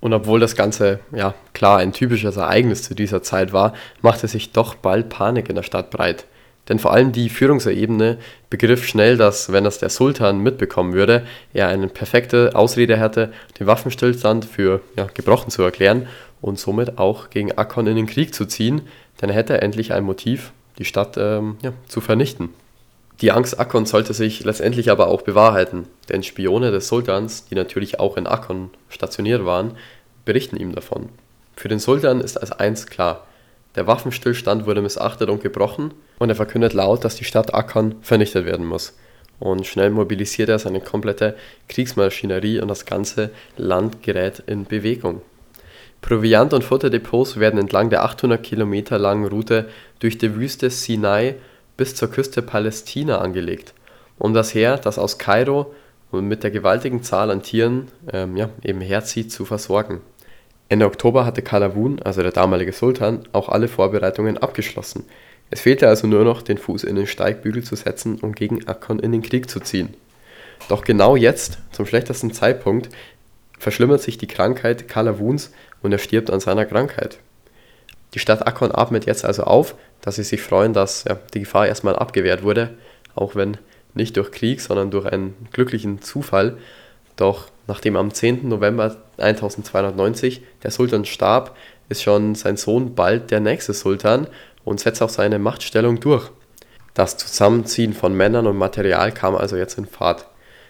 Und 0.00 0.12
obwohl 0.12 0.40
das 0.40 0.56
Ganze, 0.56 1.00
ja, 1.12 1.34
klar 1.54 1.78
ein 1.78 1.92
typisches 1.92 2.36
Ereignis 2.36 2.82
zu 2.82 2.94
dieser 2.94 3.22
Zeit 3.22 3.52
war, 3.52 3.72
machte 4.02 4.28
sich 4.28 4.52
doch 4.52 4.74
bald 4.74 5.08
Panik 5.08 5.48
in 5.48 5.54
der 5.54 5.62
Stadt 5.62 5.90
breit. 5.90 6.26
Denn 6.68 6.78
vor 6.78 6.92
allem 6.92 7.12
die 7.12 7.28
Führungsebene 7.28 8.18
begriff 8.48 8.86
schnell, 8.86 9.16
dass, 9.16 9.52
wenn 9.52 9.64
das 9.64 9.78
der 9.78 9.90
Sultan 9.90 10.38
mitbekommen 10.40 10.94
würde, 10.94 11.26
er 11.52 11.68
eine 11.68 11.88
perfekte 11.88 12.52
Ausrede 12.54 12.98
hätte, 12.98 13.32
den 13.58 13.66
Waffenstillstand 13.66 14.44
für 14.44 14.80
ja, 14.96 15.06
gebrochen 15.12 15.50
zu 15.50 15.62
erklären 15.62 16.06
und 16.40 16.58
somit 16.58 16.98
auch 16.98 17.30
gegen 17.30 17.52
Akkon 17.52 17.86
in 17.86 17.96
den 17.96 18.06
Krieg 18.06 18.34
zu 18.34 18.46
ziehen, 18.46 18.82
hätte 19.20 19.54
er 19.54 19.62
endlich 19.62 19.92
ein 19.94 20.04
Motiv, 20.04 20.52
die 20.78 20.84
Stadt 20.84 21.16
ähm, 21.16 21.56
ja, 21.62 21.72
zu 21.88 22.02
vernichten. 22.02 22.50
Die 23.20 23.32
Angst 23.32 23.58
Akkon 23.58 23.86
sollte 23.86 24.12
sich 24.12 24.44
letztendlich 24.44 24.90
aber 24.90 25.08
auch 25.08 25.22
bewahrheiten, 25.22 25.86
denn 26.08 26.22
Spione 26.22 26.70
des 26.70 26.88
Sultans, 26.88 27.46
die 27.46 27.54
natürlich 27.54 28.00
auch 28.00 28.16
in 28.16 28.26
Akkon 28.26 28.70
stationiert 28.88 29.46
waren, 29.46 29.76
berichten 30.24 30.56
ihm 30.56 30.74
davon. 30.74 31.08
Für 31.56 31.68
den 31.68 31.78
Sultan 31.78 32.20
ist 32.20 32.36
als 32.36 32.52
eins 32.52 32.86
klar, 32.86 33.24
der 33.76 33.86
Waffenstillstand 33.86 34.66
wurde 34.66 34.82
missachtet 34.82 35.28
und 35.28 35.42
gebrochen 35.42 35.94
und 36.18 36.28
er 36.28 36.36
verkündet 36.36 36.72
laut, 36.74 37.04
dass 37.04 37.16
die 37.16 37.24
Stadt 37.24 37.54
Akkon 37.54 37.96
vernichtet 38.02 38.46
werden 38.46 38.66
muss. 38.66 38.96
Und 39.40 39.66
schnell 39.66 39.90
mobilisiert 39.90 40.48
er 40.48 40.58
seine 40.58 40.80
komplette 40.80 41.36
Kriegsmaschinerie 41.68 42.60
und 42.60 42.68
das 42.68 42.86
ganze 42.86 43.30
Land 43.56 44.02
gerät 44.02 44.42
in 44.46 44.64
Bewegung. 44.64 45.22
Proviant- 46.02 46.54
und 46.54 46.62
Futterdepots 46.62 47.40
werden 47.40 47.58
entlang 47.58 47.90
der 47.90 48.04
800 48.04 48.42
Kilometer 48.42 48.98
langen 48.98 49.26
Route 49.26 49.68
durch 49.98 50.18
die 50.18 50.36
Wüste 50.36 50.70
Sinai 50.70 51.36
bis 51.76 51.94
zur 51.94 52.10
Küste 52.10 52.42
Palästina 52.42 53.18
angelegt, 53.18 53.74
um 54.18 54.34
das 54.34 54.54
Heer, 54.54 54.76
das 54.76 54.98
aus 54.98 55.18
Kairo 55.18 55.74
und 56.10 56.28
mit 56.28 56.44
der 56.44 56.50
gewaltigen 56.50 57.02
Zahl 57.02 57.30
an 57.30 57.42
Tieren 57.42 57.88
ähm, 58.12 58.36
ja, 58.36 58.50
eben 58.62 58.80
herzieht, 58.80 59.32
zu 59.32 59.44
versorgen. 59.44 60.00
Ende 60.68 60.86
Oktober 60.86 61.26
hatte 61.26 61.42
Kalawun, 61.42 62.00
also 62.02 62.22
der 62.22 62.32
damalige 62.32 62.72
Sultan, 62.72 63.20
auch 63.32 63.48
alle 63.48 63.68
Vorbereitungen 63.68 64.38
abgeschlossen. 64.38 65.04
Es 65.50 65.60
fehlte 65.60 65.88
also 65.88 66.06
nur 66.06 66.24
noch, 66.24 66.42
den 66.42 66.58
Fuß 66.58 66.84
in 66.84 66.96
den 66.96 67.06
Steigbügel 67.06 67.62
zu 67.62 67.76
setzen 67.76 68.18
und 68.18 68.34
gegen 68.34 68.66
Akkon 68.66 68.98
in 68.98 69.12
den 69.12 69.22
Krieg 69.22 69.50
zu 69.50 69.60
ziehen. 69.60 69.94
Doch 70.68 70.84
genau 70.84 71.16
jetzt, 71.16 71.58
zum 71.72 71.86
schlechtesten 71.86 72.32
Zeitpunkt, 72.32 72.88
verschlimmert 73.58 74.00
sich 74.02 74.18
die 74.18 74.26
Krankheit 74.26 74.88
Kalawuns 74.88 75.52
und 75.82 75.92
er 75.92 75.98
stirbt 75.98 76.30
an 76.30 76.40
seiner 76.40 76.64
Krankheit. 76.64 77.18
Die 78.14 78.18
Stadt 78.18 78.46
Akkon 78.46 78.74
atmet 78.74 79.06
jetzt 79.06 79.24
also 79.24 79.44
auf, 79.44 79.74
dass 80.00 80.16
sie 80.16 80.22
sich 80.22 80.40
freuen, 80.40 80.72
dass 80.72 81.04
ja, 81.04 81.18
die 81.34 81.40
Gefahr 81.40 81.66
erstmal 81.66 81.96
abgewehrt 81.96 82.42
wurde, 82.42 82.70
auch 83.14 83.34
wenn 83.34 83.58
nicht 83.94 84.16
durch 84.16 84.30
Krieg, 84.32 84.60
sondern 84.60 84.90
durch 84.90 85.06
einen 85.06 85.34
glücklichen 85.52 86.00
Zufall. 86.00 86.56
Doch 87.16 87.48
nachdem 87.66 87.96
am 87.96 88.12
10. 88.12 88.48
November 88.48 88.96
1290 89.18 90.42
der 90.62 90.70
Sultan 90.70 91.04
starb, 91.04 91.56
ist 91.88 92.02
schon 92.02 92.34
sein 92.34 92.56
Sohn 92.56 92.94
bald 92.94 93.30
der 93.30 93.40
nächste 93.40 93.74
Sultan 93.74 94.26
und 94.64 94.80
setzt 94.80 95.02
auch 95.02 95.08
seine 95.08 95.38
Machtstellung 95.38 96.00
durch. 96.00 96.30
Das 96.94 97.16
Zusammenziehen 97.16 97.92
von 97.92 98.14
Männern 98.14 98.46
und 98.46 98.56
Material 98.56 99.12
kam 99.12 99.34
also 99.34 99.56
jetzt 99.56 99.78
in 99.78 99.86
Fahrt. 99.86 100.26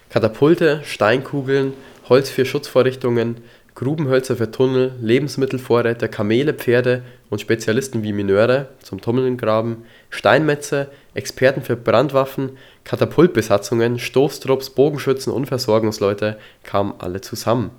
Katapulte, 0.09 0.81
Steinkugeln, 0.83 1.73
Holz 2.09 2.29
für 2.29 2.45
Schutzvorrichtungen, 2.45 3.37
Grubenhölzer 3.75 4.37
für 4.37 4.49
Tunnel, 4.49 4.93
Lebensmittelvorräte, 5.01 6.07
Kamele, 6.09 6.53
Pferde 6.53 7.03
und 7.29 7.41
Spezialisten 7.41 8.03
wie 8.03 8.13
Minöre 8.13 8.69
zum 8.81 9.01
Tunnelgraben, 9.01 9.85
Steinmetze, 10.09 10.89
Experten 11.13 11.61
für 11.61 11.75
Brandwaffen, 11.75 12.57
Katapultbesatzungen, 12.83 13.99
Stoßtrupps, 13.99 14.69
Bogenschützen 14.71 15.33
und 15.33 15.47
Versorgungsleute 15.47 16.37
kamen 16.63 16.93
alle 16.99 17.21
zusammen. 17.21 17.71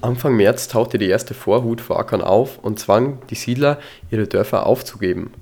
Anfang 0.00 0.36
März 0.36 0.68
tauchte 0.68 0.98
die 0.98 1.08
erste 1.08 1.34
Vorhut 1.34 1.80
vor 1.80 1.98
Ackern 1.98 2.22
auf 2.22 2.58
und 2.58 2.78
zwang 2.78 3.18
die 3.30 3.34
Siedler, 3.34 3.78
ihre 4.10 4.28
Dörfer 4.28 4.66
aufzugeben. 4.66 5.32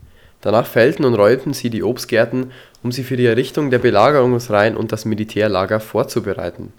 Danach 0.40 0.66
fällten 0.66 1.04
und 1.04 1.14
räumten 1.14 1.52
sie 1.52 1.70
die 1.70 1.82
Obstgärten, 1.82 2.52
um 2.82 2.92
sie 2.92 3.04
für 3.04 3.16
die 3.16 3.26
Errichtung 3.26 3.70
der 3.70 3.80
Belagerungsreihen 3.80 4.76
und 4.76 4.92
das 4.92 5.04
Militärlager 5.04 5.80
vorzubereiten 5.80 6.72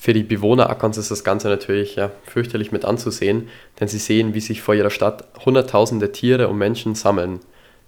für 0.00 0.12
die 0.12 0.22
Bewohner 0.22 0.70
Ackerns 0.70 0.96
ist 0.96 1.10
das 1.10 1.24
Ganze 1.24 1.48
natürlich 1.48 1.96
ja, 1.96 2.12
fürchterlich 2.22 2.70
mit 2.70 2.84
anzusehen, 2.84 3.48
denn 3.80 3.88
sie 3.88 3.98
sehen, 3.98 4.32
wie 4.32 4.40
sich 4.40 4.62
vor 4.62 4.74
ihrer 4.74 4.90
Stadt 4.90 5.24
Hunderttausende 5.44 6.12
Tiere 6.12 6.48
und 6.48 6.56
Menschen 6.56 6.94
sammeln. 6.94 7.40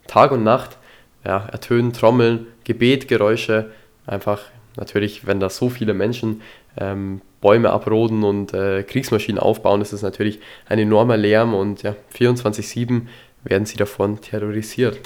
Tag 0.09 0.33
und 0.33 0.43
Nacht 0.43 0.77
ja, 1.25 1.47
ertönen 1.53 1.93
Trommeln, 1.93 2.49
Gebetgeräusche, 2.65 3.71
einfach 4.07 4.41
natürlich, 4.77 5.27
wenn 5.27 5.39
da 5.39 5.51
so 5.51 5.69
viele 5.69 5.95
Menschen 5.95 6.43
ähm, 6.77 7.21
Bäume 7.41 7.71
abroden 7.71 8.25
und 8.25 8.55
äh, 8.55 8.83
Kriegsmaschinen 8.83 9.39
aufbauen, 9.39 9.81
ist 9.81 9.93
es 9.93 10.03
natürlich 10.03 10.41
ein 10.69 10.81
enormer 10.81 11.17
Lärm 11.17 11.55
und 11.55 11.85
ja, 11.85 11.95
24-7 12.17 13.03
werden 13.45 13.67
sie 13.67 13.77
davon 13.77 14.21
terrorisiert. 14.21 14.99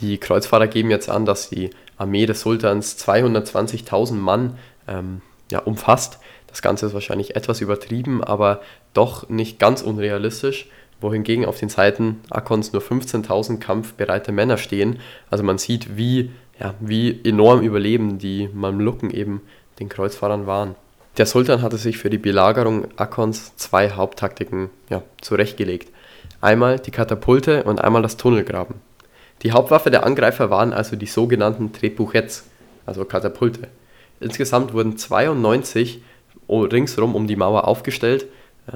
Die 0.00 0.18
Kreuzfahrer 0.18 0.68
geben 0.68 0.90
jetzt 0.90 1.10
an, 1.10 1.26
dass 1.26 1.50
die 1.50 1.70
Armee 1.98 2.26
des 2.26 2.40
Sultans 2.40 2.96
220.000 3.04 4.14
Mann 4.14 4.58
ähm, 4.86 5.22
ja, 5.50 5.58
umfasst 5.58 6.18
das 6.52 6.60
Ganze 6.60 6.86
ist 6.86 6.94
wahrscheinlich 6.94 7.34
etwas 7.34 7.62
übertrieben, 7.62 8.22
aber 8.22 8.60
doch 8.92 9.28
nicht 9.30 9.58
ganz 9.58 9.80
unrealistisch, 9.80 10.68
wohingegen 11.00 11.46
auf 11.46 11.58
den 11.58 11.70
Seiten 11.70 12.20
Akons 12.28 12.74
nur 12.74 12.82
15.000 12.82 13.58
kampfbereite 13.58 14.32
Männer 14.32 14.58
stehen. 14.58 14.98
Also 15.30 15.42
man 15.44 15.56
sieht, 15.56 15.96
wie, 15.96 16.30
ja, 16.60 16.74
wie 16.78 17.20
enorm 17.24 17.62
überleben 17.62 18.18
die 18.18 18.50
Mamluken 18.52 19.10
eben 19.10 19.40
den 19.80 19.88
Kreuzfahrern 19.88 20.46
waren. 20.46 20.74
Der 21.16 21.24
Sultan 21.24 21.62
hatte 21.62 21.78
sich 21.78 21.96
für 21.96 22.10
die 22.10 22.18
Belagerung 22.18 22.86
Akons 22.96 23.56
zwei 23.56 23.90
Haupttaktiken 23.90 24.68
ja, 24.90 25.02
zurechtgelegt. 25.22 25.90
Einmal 26.42 26.78
die 26.78 26.90
Katapulte 26.90 27.64
und 27.64 27.80
einmal 27.80 28.02
das 28.02 28.18
Tunnelgraben. 28.18 28.74
Die 29.42 29.52
Hauptwaffe 29.52 29.90
der 29.90 30.04
Angreifer 30.04 30.50
waren 30.50 30.74
also 30.74 30.96
die 30.96 31.06
sogenannten 31.06 31.72
Trebuchets, 31.72 32.44
also 32.84 33.06
Katapulte. 33.06 33.68
Insgesamt 34.20 34.74
wurden 34.74 34.98
92 34.98 36.02
ringsherum 36.60 37.14
um 37.14 37.26
die 37.26 37.36
Mauer 37.36 37.66
aufgestellt. 37.66 38.26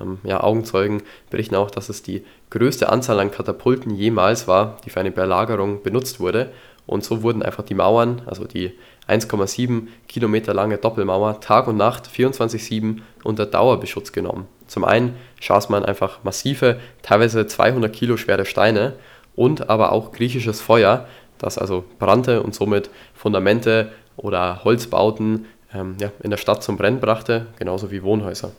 Ähm, 0.01 0.19
ja, 0.25 0.43
Augenzeugen 0.43 1.03
berichten 1.31 1.55
auch, 1.55 1.71
dass 1.71 1.89
es 1.89 2.03
die 2.03 2.25
größte 2.51 2.89
Anzahl 2.89 3.21
an 3.21 3.31
Katapulten 3.31 3.95
jemals 3.95 4.49
war, 4.49 4.79
die 4.85 4.91
für 4.91 5.01
eine 5.01 5.13
Belagerung 5.13 5.83
benutzt 5.83 6.19
wurde. 6.21 6.51
Und 6.87 7.05
so 7.05 7.23
wurden 7.23 7.43
einfach 7.43 7.65
die 7.65 7.75
Mauern, 7.75 8.23
also 8.27 8.45
die 8.45 8.73
1,7 9.09 9.89
Kilometer 10.09 10.55
lange 10.55 10.79
Doppelmauer, 10.79 11.41
Tag 11.41 11.69
und 11.69 11.77
Nacht 11.77 12.09
24-7 12.09 13.01
unter 13.25 13.47
Dauerbeschutz 13.47 14.13
genommen. 14.13 14.47
Zum 14.67 14.85
einen 14.85 15.15
schaß 15.41 15.69
man 15.69 15.85
einfach 15.85 16.25
massive, 16.25 16.81
teilweise 17.03 17.47
200 17.47 17.93
Kilo 17.93 18.17
schwere 18.17 18.45
Steine 18.45 18.95
und 19.35 19.69
aber 19.69 19.93
auch 19.93 20.13
griechisches 20.13 20.61
Feuer, 20.61 21.07
das 21.39 21.59
also 21.59 21.85
brannte 21.99 22.43
und 22.43 22.55
somit 22.55 22.91
Fundamente 23.15 23.93
oder 24.17 24.65
Holzbauten 24.65 25.47
ähm, 25.77 25.97
ja, 26.01 26.11
in 26.23 26.31
der 26.31 26.37
Stadt 26.37 26.63
zum 26.63 26.77
Brennen 26.77 27.01
brachte, 27.01 27.47
genauso 27.59 27.91
wie 27.91 28.03
Wohnhäuser. 28.03 28.53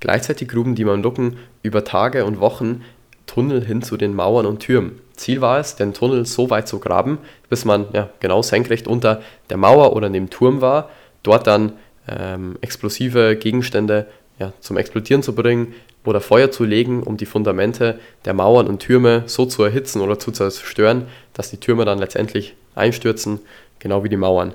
Gleichzeitig 0.00 0.48
gruben 0.48 0.74
die 0.74 0.84
Mamluken 0.84 1.38
über 1.62 1.84
Tage 1.84 2.24
und 2.24 2.40
Wochen 2.40 2.84
Tunnel 3.26 3.64
hin 3.64 3.82
zu 3.82 3.96
den 3.96 4.14
Mauern 4.14 4.46
und 4.46 4.60
Türmen. 4.60 5.00
Ziel 5.16 5.40
war 5.40 5.58
es, 5.58 5.76
den 5.76 5.94
Tunnel 5.94 6.26
so 6.26 6.50
weit 6.50 6.68
zu 6.68 6.78
graben, 6.78 7.18
bis 7.48 7.64
man 7.64 7.86
ja, 7.92 8.10
genau 8.20 8.42
senkrecht 8.42 8.86
unter 8.86 9.22
der 9.48 9.56
Mauer 9.56 9.94
oder 9.94 10.10
dem 10.10 10.28
Turm 10.28 10.60
war, 10.60 10.90
dort 11.22 11.46
dann 11.46 11.72
ähm, 12.08 12.58
explosive 12.60 13.36
Gegenstände 13.36 14.06
ja, 14.38 14.52
zum 14.60 14.76
Explodieren 14.76 15.22
zu 15.22 15.34
bringen 15.34 15.74
oder 16.04 16.20
Feuer 16.20 16.50
zu 16.50 16.64
legen, 16.64 17.02
um 17.02 17.16
die 17.16 17.26
Fundamente 17.26 17.98
der 18.24 18.34
Mauern 18.34 18.66
und 18.66 18.80
Türme 18.80 19.22
so 19.26 19.46
zu 19.46 19.62
erhitzen 19.62 20.00
oder 20.00 20.18
zu 20.18 20.32
zerstören, 20.32 21.06
dass 21.32 21.50
die 21.50 21.56
Türme 21.56 21.84
dann 21.84 21.98
letztendlich 21.98 22.54
einstürzen, 22.74 23.40
genau 23.78 24.04
wie 24.04 24.08
die 24.08 24.16
Mauern. 24.16 24.54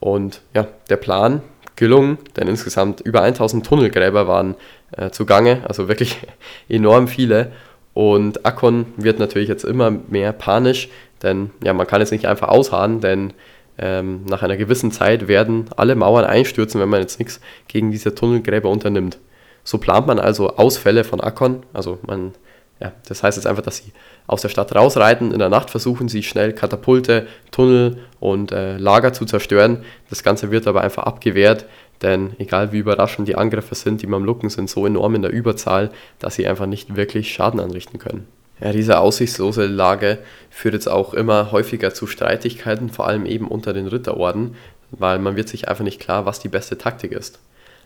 Und 0.00 0.42
ja, 0.54 0.66
der 0.88 0.96
Plan 0.96 1.42
gelungen, 1.76 2.18
denn 2.36 2.48
insgesamt 2.48 3.00
über 3.00 3.22
1000 3.22 3.64
Tunnelgräber 3.64 4.26
waren 4.26 4.54
äh, 4.96 5.10
zugange, 5.10 5.62
also 5.66 5.88
wirklich 5.88 6.18
enorm 6.68 7.08
viele. 7.08 7.52
Und 7.94 8.44
Akkon 8.44 8.86
wird 8.96 9.18
natürlich 9.18 9.48
jetzt 9.48 9.64
immer 9.64 9.90
mehr 9.90 10.32
panisch, 10.32 10.88
denn 11.22 11.50
ja, 11.64 11.72
man 11.72 11.86
kann 11.86 12.00
jetzt 12.00 12.12
nicht 12.12 12.26
einfach 12.26 12.48
ausharren, 12.48 13.00
denn 13.00 13.32
ähm, 13.78 14.24
nach 14.26 14.42
einer 14.42 14.56
gewissen 14.56 14.92
Zeit 14.92 15.28
werden 15.28 15.66
alle 15.76 15.94
Mauern 15.94 16.24
einstürzen, 16.24 16.80
wenn 16.80 16.88
man 16.88 17.00
jetzt 17.00 17.18
nichts 17.18 17.40
gegen 17.68 17.90
diese 17.90 18.14
Tunnelgräber 18.14 18.68
unternimmt. 18.68 19.18
So 19.64 19.78
plant 19.78 20.06
man 20.06 20.18
also 20.18 20.56
Ausfälle 20.56 21.04
von 21.04 21.20
Akkon, 21.20 21.62
also 21.72 21.98
man 22.06 22.32
ja, 22.80 22.92
das 23.08 23.22
heißt 23.22 23.36
jetzt 23.36 23.46
einfach, 23.46 23.62
dass 23.62 23.78
sie 23.78 23.92
aus 24.26 24.42
der 24.42 24.48
Stadt 24.48 24.74
rausreiten. 24.74 25.32
In 25.32 25.38
der 25.38 25.48
Nacht 25.48 25.70
versuchen 25.70 26.08
sie 26.08 26.22
schnell 26.22 26.52
Katapulte, 26.52 27.26
Tunnel 27.50 27.98
und 28.20 28.52
äh, 28.52 28.76
Lager 28.76 29.12
zu 29.12 29.24
zerstören. 29.24 29.84
Das 30.10 30.22
Ganze 30.22 30.50
wird 30.50 30.66
aber 30.66 30.82
einfach 30.82 31.02
abgewehrt, 31.02 31.66
denn 32.02 32.34
egal 32.38 32.72
wie 32.72 32.78
überraschend 32.78 33.26
die 33.26 33.34
Angriffe 33.34 33.74
sind, 33.74 34.02
die 34.02 34.06
Mamluken 34.06 34.48
sind 34.48 34.70
so 34.70 34.86
enorm 34.86 35.16
in 35.16 35.22
der 35.22 35.32
Überzahl, 35.32 35.90
dass 36.20 36.36
sie 36.36 36.46
einfach 36.46 36.66
nicht 36.66 36.94
wirklich 36.94 37.32
Schaden 37.32 37.58
anrichten 37.58 37.98
können. 37.98 38.28
Ja, 38.60 38.72
diese 38.72 38.98
aussichtslose 38.98 39.66
Lage 39.66 40.18
führt 40.50 40.74
jetzt 40.74 40.88
auch 40.88 41.14
immer 41.14 41.52
häufiger 41.52 41.94
zu 41.94 42.06
Streitigkeiten, 42.06 42.90
vor 42.90 43.06
allem 43.06 43.26
eben 43.26 43.48
unter 43.48 43.72
den 43.72 43.86
Ritterorden, 43.86 44.56
weil 44.90 45.18
man 45.18 45.36
wird 45.36 45.48
sich 45.48 45.68
einfach 45.68 45.84
nicht 45.84 46.00
klar, 46.00 46.26
was 46.26 46.40
die 46.40 46.48
beste 46.48 46.78
Taktik 46.78 47.12
ist. 47.12 47.40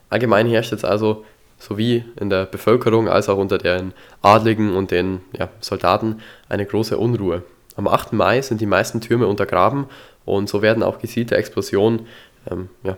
Allgemein 0.09 0.47
herrscht 0.47 0.71
jetzt 0.71 0.85
also 0.85 1.25
sowie 1.63 2.03
in 2.19 2.29
der 2.29 2.45
Bevölkerung 2.45 3.07
als 3.07 3.29
auch 3.29 3.37
unter 3.37 3.57
den 3.57 3.93
Adligen 4.21 4.75
und 4.75 4.91
den 4.91 5.21
ja, 5.37 5.49
Soldaten 5.61 6.19
eine 6.49 6.65
große 6.65 6.97
Unruhe. 6.97 7.43
Am 7.75 7.87
8. 7.87 8.13
Mai 8.13 8.41
sind 8.41 8.61
die 8.61 8.65
meisten 8.65 9.01
Türme 9.01 9.27
untergraben 9.27 9.85
und 10.25 10.49
so 10.49 10.61
werden 10.61 10.83
auch 10.83 10.99
gezielte 10.99 11.35
Explosionen 11.35 12.07
ähm, 12.49 12.69
ja, 12.83 12.97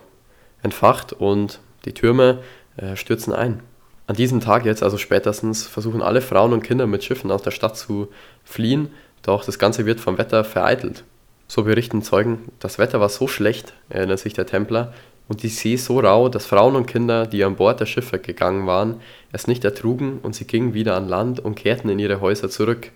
entfacht 0.64 1.14
und 1.14 1.60
die 1.86 1.94
Türme 1.94 2.40
äh, 2.78 2.96
stürzen 2.96 3.34
ein. 3.34 3.62
An 4.08 4.16
diesem 4.16 4.42
Tag 4.42 4.66
jetzt, 4.66 4.84
also 4.84 4.98
spätestens, 4.98 5.66
versuchen 5.66 6.02
alle 6.02 6.22
Frauen 6.22 6.54
und 6.54 6.64
Kinder 6.64 6.88
mit 6.88 7.04
Schiffen 7.04 7.32
aus 7.32 7.42
der 7.42 7.52
Stadt 7.52 7.78
zu 7.78 8.10
fliehen, 8.44 8.90
doch 9.24 9.44
das 9.44 9.58
Ganze 9.58 9.86
wird 9.86 10.00
vom 10.00 10.18
Wetter 10.18 10.44
vereitelt. 10.44 11.04
So 11.48 11.64
berichten 11.64 12.02
Zeugen, 12.02 12.52
das 12.60 12.78
Wetter 12.78 13.00
war 13.00 13.10
so 13.10 13.28
schlecht, 13.28 13.74
erinnert 13.90 14.20
sich 14.20 14.34
der 14.34 14.46
Templer, 14.46 14.94
und 15.28 15.44
die 15.44 15.50
See 15.50 15.76
so 15.76 16.00
rau, 16.00 16.30
dass 16.30 16.46
Frauen 16.46 16.76
und 16.76 16.86
Kinder, 16.86 17.26
die 17.26 17.44
an 17.44 17.56
Bord 17.56 17.80
der 17.80 17.86
Schiffe 17.86 18.20
gegangen 18.20 18.68
waren, 18.68 19.02
es 19.32 19.48
nicht 19.48 19.66
ertrugen 19.66 20.20
und 20.22 20.36
sie 20.36 20.46
gingen 20.46 20.74
wieder 20.74 20.96
an 20.96 21.08
Land 21.08 21.40
und 21.40 21.56
kehrten 21.56 21.90
in 21.90 22.00
ihre 22.00 22.22
Häuser 22.22 22.50
zurück. 22.50 22.92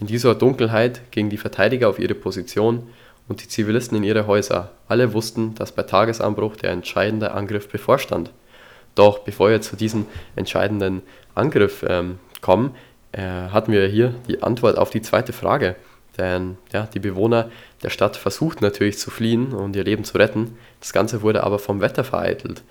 In 0.00 0.06
dieser 0.06 0.34
Dunkelheit 0.34 1.02
gingen 1.10 1.30
die 1.30 1.36
Verteidiger 1.36 1.88
auf 1.88 1.98
ihre 1.98 2.14
Position 2.14 2.88
und 3.28 3.42
die 3.42 3.48
Zivilisten 3.48 3.96
in 3.98 4.02
ihre 4.02 4.26
Häuser. 4.26 4.72
Alle 4.88 5.12
wussten, 5.12 5.54
dass 5.54 5.72
bei 5.72 5.84
Tagesanbruch 5.84 6.56
der 6.56 6.70
entscheidende 6.70 7.32
Angriff 7.32 7.68
bevorstand. 7.68 8.32
Doch 8.96 9.20
bevor 9.20 9.50
wir 9.50 9.60
zu 9.60 9.76
diesem 9.76 10.06
entscheidenden 10.34 11.02
Angriff 11.34 11.84
ähm, 11.88 12.18
kommen, 12.40 12.74
äh, 13.12 13.20
hatten 13.20 13.72
wir 13.72 13.86
hier 13.86 14.14
die 14.26 14.42
Antwort 14.42 14.78
auf 14.78 14.90
die 14.90 15.02
zweite 15.02 15.32
Frage. 15.32 15.76
Denn 16.18 16.58
ja, 16.72 16.86
die 16.92 16.98
Bewohner 16.98 17.50
der 17.82 17.90
Stadt 17.90 18.16
versuchten 18.16 18.64
natürlich 18.64 18.98
zu 18.98 19.10
fliehen 19.10 19.52
und 19.52 19.76
ihr 19.76 19.84
Leben 19.84 20.04
zu 20.04 20.18
retten. 20.18 20.56
Das 20.80 20.92
Ganze 20.92 21.22
wurde 21.22 21.44
aber 21.44 21.58
vom 21.58 21.80
Wetter 21.80 22.04
vereitelt. 22.04 22.62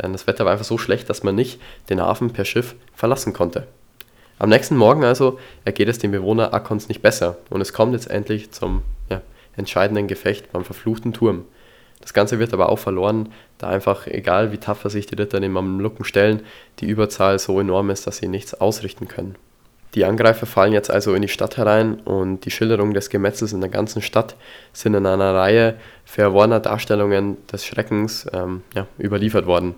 Denn 0.00 0.12
das 0.12 0.26
Wetter 0.26 0.44
war 0.44 0.52
einfach 0.52 0.64
so 0.64 0.78
schlecht, 0.78 1.08
dass 1.10 1.22
man 1.22 1.34
nicht 1.34 1.60
den 1.90 2.00
Hafen 2.00 2.32
per 2.32 2.44
Schiff 2.44 2.74
verlassen 2.94 3.32
konnte. 3.32 3.66
Am 4.38 4.50
nächsten 4.50 4.76
Morgen 4.76 5.04
also 5.04 5.38
ergeht 5.64 5.88
es 5.88 5.98
den 5.98 6.12
Bewohnern 6.12 6.52
Akons 6.52 6.88
nicht 6.88 7.02
besser 7.02 7.38
und 7.50 7.60
es 7.60 7.72
kommt 7.72 7.92
jetzt 7.92 8.08
endlich 8.08 8.52
zum 8.52 8.82
ja, 9.10 9.20
entscheidenden 9.56 10.06
Gefecht 10.06 10.52
beim 10.52 10.64
verfluchten 10.64 11.12
Turm. 11.12 11.44
Das 12.00 12.14
Ganze 12.14 12.38
wird 12.38 12.54
aber 12.54 12.68
auch 12.68 12.78
verloren, 12.78 13.32
da 13.58 13.68
einfach, 13.68 14.06
egal 14.06 14.52
wie 14.52 14.58
tapfer 14.58 14.90
sich 14.90 15.06
die 15.06 15.16
Ritter 15.16 15.40
den 15.40 15.50
Mamluken 15.50 16.04
stellen, 16.04 16.42
die 16.78 16.86
Überzahl 16.86 17.40
so 17.40 17.58
enorm 17.58 17.90
ist, 17.90 18.06
dass 18.06 18.18
sie 18.18 18.28
nichts 18.28 18.54
ausrichten 18.54 19.08
können. 19.08 19.34
Die 19.94 20.04
Angreifer 20.04 20.46
fallen 20.46 20.72
jetzt 20.72 20.90
also 20.90 21.14
in 21.14 21.22
die 21.22 21.28
Stadt 21.28 21.56
herein 21.56 21.94
und 22.00 22.44
die 22.44 22.50
Schilderungen 22.50 22.94
des 22.94 23.08
Gemetzels 23.08 23.52
in 23.52 23.60
der 23.60 23.70
ganzen 23.70 24.02
Stadt 24.02 24.36
sind 24.72 24.94
in 24.94 25.06
einer 25.06 25.34
Reihe 25.34 25.76
verworrener 26.04 26.60
Darstellungen 26.60 27.38
des 27.50 27.64
Schreckens 27.64 28.26
ähm, 28.32 28.62
ja, 28.74 28.86
überliefert 28.98 29.46
worden. 29.46 29.74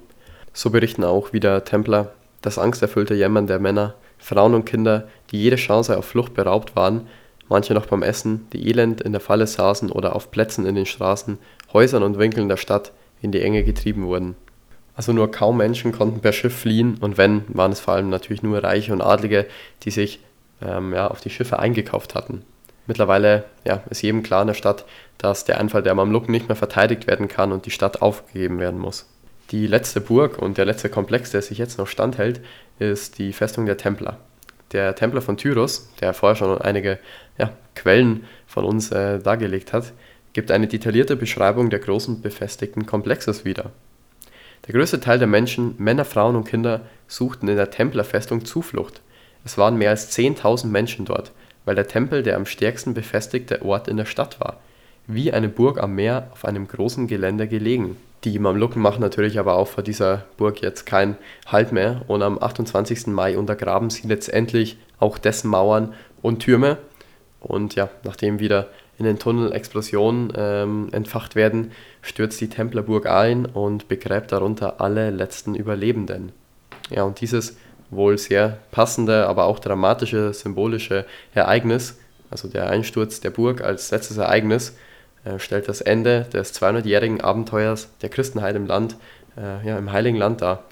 So 0.52 0.70
berichten 0.70 1.04
auch 1.04 1.32
wieder 1.32 1.64
Templer 1.64 2.12
das 2.42 2.58
angsterfüllte 2.58 3.14
Jämmern 3.14 3.46
der 3.46 3.60
Männer, 3.60 3.94
Frauen 4.18 4.54
und 4.54 4.64
Kinder, 4.64 5.08
die 5.30 5.40
jede 5.40 5.56
Chance 5.56 5.96
auf 5.96 6.06
Flucht 6.06 6.34
beraubt 6.34 6.74
waren, 6.74 7.06
manche 7.48 7.74
noch 7.74 7.86
beim 7.86 8.02
Essen, 8.02 8.46
die 8.52 8.68
elend 8.68 9.00
in 9.00 9.12
der 9.12 9.20
Falle 9.20 9.46
saßen 9.46 9.90
oder 9.90 10.16
auf 10.16 10.30
Plätzen 10.30 10.66
in 10.66 10.74
den 10.74 10.86
Straßen, 10.86 11.38
Häusern 11.72 12.02
und 12.02 12.18
Winkeln 12.18 12.48
der 12.48 12.56
Stadt 12.56 12.92
in 13.22 13.32
die 13.32 13.42
Enge 13.42 13.62
getrieben 13.64 14.06
wurden. 14.06 14.36
Also 14.94 15.12
nur 15.12 15.30
kaum 15.30 15.56
Menschen 15.56 15.92
konnten 15.92 16.20
per 16.20 16.32
Schiff 16.32 16.56
fliehen 16.56 16.98
und 17.00 17.16
wenn, 17.16 17.44
waren 17.48 17.72
es 17.72 17.80
vor 17.80 17.94
allem 17.94 18.10
natürlich 18.10 18.42
nur 18.42 18.62
Reiche 18.62 18.92
und 18.92 19.00
Adlige, 19.00 19.46
die 19.82 19.90
sich 19.90 20.20
ähm, 20.62 20.92
ja, 20.92 21.08
auf 21.08 21.20
die 21.20 21.30
Schiffe 21.30 21.58
eingekauft 21.58 22.14
hatten. 22.14 22.42
Mittlerweile 22.86 23.44
ja, 23.64 23.82
ist 23.88 24.02
jedem 24.02 24.22
klar 24.22 24.42
in 24.42 24.48
der 24.48 24.54
Stadt, 24.54 24.84
dass 25.18 25.44
der 25.44 25.60
Einfall 25.60 25.82
der 25.82 25.94
Mamluken 25.94 26.32
nicht 26.32 26.48
mehr 26.48 26.56
verteidigt 26.56 27.06
werden 27.06 27.28
kann 27.28 27.52
und 27.52 27.66
die 27.66 27.70
Stadt 27.70 28.02
aufgegeben 28.02 28.58
werden 28.58 28.80
muss. 28.80 29.06
Die 29.50 29.66
letzte 29.66 30.00
Burg 30.00 30.38
und 30.38 30.58
der 30.58 30.64
letzte 30.64 30.88
Komplex, 30.88 31.30
der 31.30 31.42
sich 31.42 31.58
jetzt 31.58 31.78
noch 31.78 31.86
standhält, 31.86 32.40
ist 32.78 33.18
die 33.18 33.32
Festung 33.32 33.66
der 33.66 33.76
Templer. 33.76 34.18
Der 34.72 34.94
Templer 34.94 35.20
von 35.20 35.36
Tyros, 35.36 35.88
der 36.00 36.14
vorher 36.14 36.36
schon 36.36 36.60
einige 36.60 36.98
ja, 37.38 37.50
Quellen 37.74 38.24
von 38.46 38.64
uns 38.64 38.92
äh, 38.92 39.18
dargelegt 39.18 39.72
hat, 39.72 39.92
gibt 40.32 40.50
eine 40.50 40.68
detaillierte 40.68 41.16
Beschreibung 41.16 41.70
der 41.70 41.80
großen 41.80 42.22
befestigten 42.22 42.86
Komplexes 42.86 43.44
wieder. 43.44 43.72
Der 44.66 44.74
größte 44.74 45.00
Teil 45.00 45.18
der 45.18 45.28
Menschen, 45.28 45.74
Männer, 45.78 46.04
Frauen 46.04 46.36
und 46.36 46.44
Kinder, 46.44 46.82
suchten 47.08 47.48
in 47.48 47.56
der 47.56 47.70
Templerfestung 47.70 48.44
Zuflucht. 48.44 49.00
Es 49.44 49.56
waren 49.56 49.76
mehr 49.76 49.90
als 49.90 50.16
10.000 50.16 50.66
Menschen 50.66 51.06
dort, 51.06 51.32
weil 51.64 51.74
der 51.74 51.88
Tempel 51.88 52.22
der 52.22 52.36
am 52.36 52.46
stärksten 52.46 52.94
befestigte 52.94 53.62
Ort 53.62 53.88
in 53.88 53.96
der 53.96 54.04
Stadt 54.04 54.38
war, 54.38 54.58
wie 55.06 55.32
eine 55.32 55.48
Burg 55.48 55.82
am 55.82 55.94
Meer 55.94 56.28
auf 56.32 56.44
einem 56.44 56.68
großen 56.68 57.06
Gelände 57.06 57.48
gelegen. 57.48 57.96
Die 58.24 58.38
Mamluken 58.38 58.82
machen 58.82 59.00
natürlich 59.00 59.38
aber 59.38 59.54
auch 59.54 59.68
vor 59.68 59.82
dieser 59.82 60.26
Burg 60.36 60.60
jetzt 60.60 60.84
keinen 60.84 61.16
Halt 61.46 61.72
mehr 61.72 62.02
und 62.06 62.22
am 62.22 62.40
28. 62.40 63.06
Mai 63.06 63.38
untergraben 63.38 63.88
sie 63.88 64.06
letztendlich 64.06 64.76
auch 64.98 65.16
dessen 65.16 65.48
Mauern 65.48 65.94
und 66.20 66.40
Türme. 66.40 66.76
Und 67.40 67.76
ja, 67.76 67.88
nachdem 68.04 68.38
wieder 68.38 68.68
in 68.98 69.06
den 69.06 69.18
Tunnel 69.18 69.52
Explosionen 69.52 70.30
ähm, 70.36 70.88
entfacht 70.92 71.34
werden, 71.34 71.72
stürzt 72.02 72.40
die 72.40 72.48
Templerburg 72.48 73.06
ein 73.06 73.46
und 73.46 73.88
begräbt 73.88 74.32
darunter 74.32 74.80
alle 74.80 75.10
letzten 75.10 75.54
Überlebenden. 75.54 76.32
Ja, 76.90 77.04
und 77.04 77.20
dieses 77.20 77.56
wohl 77.90 78.18
sehr 78.18 78.58
passende, 78.70 79.26
aber 79.26 79.44
auch 79.44 79.58
dramatische, 79.58 80.32
symbolische 80.32 81.04
Ereignis, 81.34 81.98
also 82.30 82.48
der 82.48 82.70
Einsturz 82.70 83.20
der 83.20 83.30
Burg 83.30 83.62
als 83.62 83.90
letztes 83.90 84.16
Ereignis, 84.16 84.76
äh, 85.24 85.38
stellt 85.38 85.68
das 85.68 85.80
Ende 85.80 86.26
des 86.32 86.54
200-jährigen 86.54 87.20
Abenteuers 87.20 87.88
der 88.00 88.08
Christenheit 88.08 88.56
im 88.56 88.66
Land, 88.66 88.96
äh, 89.36 89.66
ja, 89.66 89.76
im 89.76 89.92
Heiligen 89.92 90.16
Land 90.16 90.40
dar. 90.40 90.64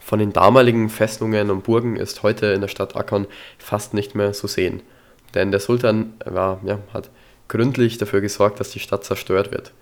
Von 0.00 0.18
den 0.18 0.32
damaligen 0.32 0.88
Festungen 0.88 1.50
und 1.50 1.64
Burgen 1.64 1.96
ist 1.96 2.22
heute 2.22 2.46
in 2.46 2.60
der 2.60 2.68
Stadt 2.68 2.96
Akkon 2.96 3.26
fast 3.58 3.92
nicht 3.92 4.14
mehr 4.14 4.32
zu 4.32 4.46
sehen. 4.46 4.82
Denn 5.34 5.50
der 5.50 5.60
Sultan 5.60 6.14
war, 6.24 6.60
ja, 6.64 6.78
hat 6.94 7.10
gründlich 7.48 7.98
dafür 7.98 8.20
gesorgt, 8.20 8.60
dass 8.60 8.70
die 8.70 8.78
Stadt 8.78 9.04
zerstört 9.04 9.50
wird. 9.50 9.72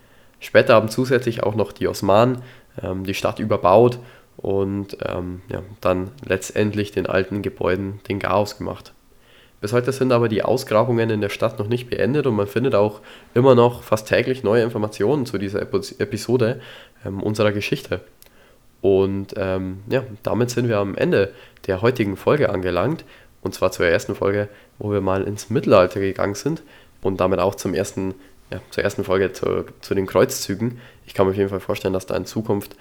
Später 0.40 0.74
haben 0.74 0.88
zusätzlich 0.88 1.42
auch 1.42 1.54
noch 1.54 1.72
die 1.72 1.88
Osmanen 1.88 2.42
ähm, 2.82 3.04
die 3.04 3.14
Stadt 3.14 3.38
überbaut 3.38 3.98
und 4.36 4.98
ähm, 5.06 5.42
ja, 5.48 5.62
dann 5.80 6.10
letztendlich 6.24 6.92
den 6.92 7.06
alten 7.06 7.42
Gebäuden 7.42 8.00
den 8.08 8.18
Chaos 8.18 8.58
gemacht. 8.58 8.92
Bis 9.60 9.72
heute 9.72 9.92
sind 9.92 10.12
aber 10.12 10.28
die 10.28 10.42
Ausgrabungen 10.42 11.08
in 11.08 11.22
der 11.22 11.30
Stadt 11.30 11.58
noch 11.58 11.68
nicht 11.68 11.88
beendet 11.88 12.26
und 12.26 12.36
man 12.36 12.46
findet 12.46 12.74
auch 12.74 13.00
immer 13.32 13.54
noch 13.54 13.82
fast 13.82 14.08
täglich 14.08 14.42
neue 14.42 14.62
Informationen 14.62 15.24
zu 15.24 15.38
dieser 15.38 15.62
Episode 15.62 16.60
ähm, 17.06 17.22
unserer 17.22 17.52
Geschichte. 17.52 18.00
Und 18.82 19.32
ähm, 19.38 19.78
ja, 19.88 20.02
damit 20.22 20.50
sind 20.50 20.68
wir 20.68 20.76
am 20.76 20.94
Ende 20.94 21.32
der 21.66 21.80
heutigen 21.80 22.18
Folge 22.18 22.50
angelangt. 22.50 23.06
Und 23.40 23.54
zwar 23.54 23.72
zur 23.72 23.86
ersten 23.86 24.14
Folge, 24.14 24.48
wo 24.78 24.92
wir 24.92 25.00
mal 25.00 25.22
ins 25.22 25.48
Mittelalter 25.48 26.00
gegangen 26.00 26.34
sind 26.34 26.62
und 27.00 27.20
damit 27.20 27.38
auch 27.38 27.54
zum 27.54 27.72
ersten, 27.72 28.14
ja, 28.50 28.60
zur 28.70 28.84
ersten 28.84 29.04
Folge 29.04 29.32
zu, 29.32 29.64
zu 29.80 29.94
den 29.94 30.06
Kreuzzügen. 30.06 30.80
Ich 31.06 31.14
kann 31.14 31.26
mir 31.26 31.32
auf 31.32 31.36
jeden 31.36 31.50
Fall 31.50 31.60
vorstellen, 31.60 31.94
dass 31.94 32.06
da 32.06 32.16
in 32.16 32.26
Zukunft 32.26 32.76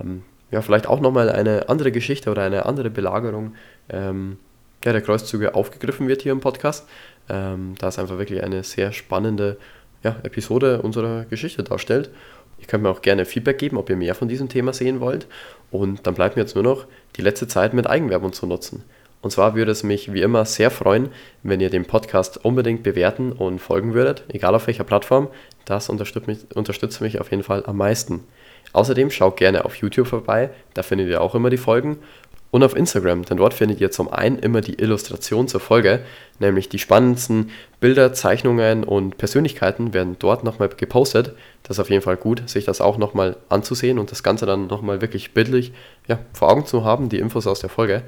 ähm, 0.00 0.22
ja, 0.50 0.62
vielleicht 0.62 0.86
auch 0.86 1.00
nochmal 1.00 1.28
eine 1.30 1.68
andere 1.68 1.92
Geschichte 1.92 2.30
oder 2.30 2.42
eine 2.42 2.66
andere 2.66 2.90
Belagerung 2.90 3.54
ähm, 3.88 4.38
ja, 4.84 4.92
der 4.92 5.02
Kreuzzüge 5.02 5.54
aufgegriffen 5.54 6.06
wird 6.08 6.22
hier 6.22 6.32
im 6.32 6.40
Podcast, 6.40 6.88
ähm, 7.28 7.74
da 7.78 7.88
es 7.88 7.98
einfach 7.98 8.18
wirklich 8.18 8.42
eine 8.42 8.62
sehr 8.62 8.92
spannende 8.92 9.56
ja, 10.02 10.16
Episode 10.22 10.82
unserer 10.82 11.24
Geschichte 11.24 11.64
darstellt. 11.64 12.10
Ihr 12.58 12.66
könnt 12.66 12.84
mir 12.84 12.90
auch 12.90 13.02
gerne 13.02 13.24
Feedback 13.24 13.58
geben, 13.58 13.76
ob 13.76 13.90
ihr 13.90 13.96
mehr 13.96 14.14
von 14.14 14.28
diesem 14.28 14.48
Thema 14.48 14.72
sehen 14.72 15.00
wollt. 15.00 15.26
Und 15.70 16.06
dann 16.06 16.14
bleibt 16.14 16.36
mir 16.36 16.42
jetzt 16.42 16.54
nur 16.54 16.64
noch 16.64 16.86
die 17.16 17.22
letzte 17.22 17.48
Zeit 17.48 17.74
mit 17.74 17.86
Eigenwerbung 17.86 18.32
zu 18.32 18.46
nutzen. 18.46 18.84
Und 19.26 19.32
zwar 19.32 19.56
würde 19.56 19.72
es 19.72 19.82
mich 19.82 20.12
wie 20.12 20.22
immer 20.22 20.44
sehr 20.44 20.70
freuen, 20.70 21.08
wenn 21.42 21.58
ihr 21.58 21.68
den 21.68 21.84
Podcast 21.84 22.44
unbedingt 22.44 22.84
bewerten 22.84 23.32
und 23.32 23.58
folgen 23.58 23.92
würdet, 23.92 24.22
egal 24.28 24.54
auf 24.54 24.68
welcher 24.68 24.84
Plattform. 24.84 25.26
Das 25.64 25.88
unterstützt 25.88 26.28
mich, 26.28 26.38
unterstützt 26.54 27.00
mich 27.00 27.20
auf 27.20 27.32
jeden 27.32 27.42
Fall 27.42 27.64
am 27.66 27.76
meisten. 27.76 28.22
Außerdem 28.72 29.10
schaut 29.10 29.36
gerne 29.36 29.64
auf 29.64 29.74
YouTube 29.74 30.06
vorbei, 30.06 30.50
da 30.74 30.84
findet 30.84 31.08
ihr 31.08 31.20
auch 31.20 31.34
immer 31.34 31.50
die 31.50 31.56
Folgen. 31.56 31.98
Und 32.52 32.62
auf 32.62 32.76
Instagram, 32.76 33.24
denn 33.24 33.38
dort 33.38 33.52
findet 33.52 33.80
ihr 33.80 33.90
zum 33.90 34.08
einen 34.08 34.38
immer 34.38 34.60
die 34.60 34.80
Illustration 34.80 35.48
zur 35.48 35.60
Folge, 35.60 36.02
nämlich 36.38 36.68
die 36.68 36.78
spannendsten 36.78 37.50
Bilder, 37.80 38.12
Zeichnungen 38.12 38.84
und 38.84 39.18
Persönlichkeiten 39.18 39.92
werden 39.92 40.16
dort 40.20 40.44
nochmal 40.44 40.68
gepostet. 40.68 41.34
Das 41.64 41.76
ist 41.76 41.80
auf 41.80 41.90
jeden 41.90 42.02
Fall 42.02 42.16
gut, 42.16 42.48
sich 42.48 42.64
das 42.64 42.80
auch 42.80 42.96
nochmal 42.96 43.36
anzusehen 43.48 43.98
und 43.98 44.12
das 44.12 44.22
Ganze 44.22 44.46
dann 44.46 44.68
nochmal 44.68 45.00
wirklich 45.00 45.34
bildlich 45.34 45.72
ja, 46.06 46.20
vor 46.32 46.48
Augen 46.48 46.64
zu 46.64 46.84
haben, 46.84 47.08
die 47.08 47.18
Infos 47.18 47.48
aus 47.48 47.58
der 47.58 47.70
Folge. 47.70 48.04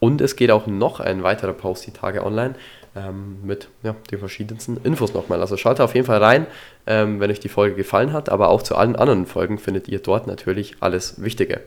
Und 0.00 0.20
es 0.20 0.34
geht 0.34 0.50
auch 0.50 0.66
noch 0.66 0.98
ein 0.98 1.22
weiterer 1.22 1.52
Post 1.52 1.86
die 1.86 1.92
Tage 1.92 2.24
online 2.24 2.54
ähm, 2.96 3.38
mit 3.44 3.68
ja, 3.82 3.94
den 4.10 4.18
verschiedensten 4.18 4.78
Infos 4.82 5.14
nochmal. 5.14 5.40
Also 5.40 5.56
schaut 5.56 5.80
auf 5.80 5.94
jeden 5.94 6.06
Fall 6.06 6.22
rein, 6.22 6.46
ähm, 6.86 7.20
wenn 7.20 7.30
euch 7.30 7.40
die 7.40 7.48
Folge 7.48 7.76
gefallen 7.76 8.12
hat, 8.12 8.28
aber 8.28 8.48
auch 8.48 8.62
zu 8.62 8.76
allen 8.76 8.96
anderen 8.96 9.26
Folgen 9.26 9.58
findet 9.58 9.88
ihr 9.88 10.00
dort 10.00 10.26
natürlich 10.26 10.76
alles 10.80 11.22
Wichtige. 11.22 11.60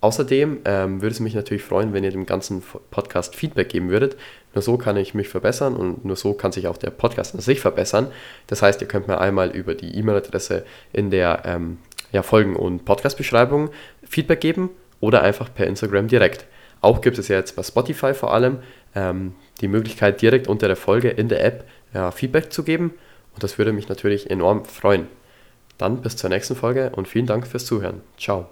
Außerdem 0.00 0.58
ähm, 0.64 1.02
würde 1.02 1.12
es 1.12 1.20
mich 1.20 1.34
natürlich 1.34 1.64
freuen, 1.64 1.92
wenn 1.92 2.04
ihr 2.04 2.12
dem 2.12 2.26
ganzen 2.26 2.62
Podcast 2.90 3.34
Feedback 3.34 3.68
geben 3.68 3.90
würdet. 3.90 4.16
Nur 4.54 4.62
so 4.62 4.78
kann 4.78 4.96
ich 4.96 5.12
mich 5.12 5.28
verbessern 5.28 5.74
und 5.74 6.04
nur 6.04 6.14
so 6.14 6.34
kann 6.34 6.52
sich 6.52 6.68
auch 6.68 6.76
der 6.76 6.90
Podcast 6.90 7.34
an 7.34 7.40
sich 7.40 7.60
verbessern. 7.60 8.08
Das 8.46 8.62
heißt, 8.62 8.80
ihr 8.80 8.86
könnt 8.86 9.08
mir 9.08 9.20
einmal 9.20 9.50
über 9.50 9.74
die 9.74 9.96
E-Mail-Adresse 9.96 10.64
in 10.92 11.10
der 11.10 11.42
ähm, 11.44 11.78
ja, 12.12 12.22
Folgen- 12.22 12.54
und 12.54 12.84
Podcast-Beschreibung 12.84 13.70
Feedback 14.08 14.40
geben 14.40 14.70
oder 15.00 15.22
einfach 15.22 15.52
per 15.52 15.66
Instagram 15.66 16.06
direkt. 16.06 16.46
Auch 16.80 17.00
gibt 17.00 17.18
es 17.18 17.28
ja 17.28 17.36
jetzt 17.36 17.56
bei 17.56 17.62
Spotify 17.62 18.14
vor 18.14 18.32
allem 18.32 18.58
ähm, 18.94 19.34
die 19.60 19.68
Möglichkeit, 19.68 20.22
direkt 20.22 20.48
unter 20.48 20.66
der 20.68 20.76
Folge 20.76 21.08
in 21.08 21.28
der 21.28 21.44
App 21.44 21.64
ja, 21.94 22.10
Feedback 22.10 22.52
zu 22.52 22.62
geben. 22.62 22.94
Und 23.34 23.42
das 23.42 23.58
würde 23.58 23.72
mich 23.72 23.88
natürlich 23.88 24.30
enorm 24.30 24.64
freuen. 24.64 25.06
Dann 25.78 26.02
bis 26.02 26.16
zur 26.16 26.30
nächsten 26.30 26.56
Folge 26.56 26.90
und 26.94 27.08
vielen 27.08 27.26
Dank 27.26 27.46
fürs 27.46 27.66
Zuhören. 27.66 28.00
Ciao. 28.18 28.48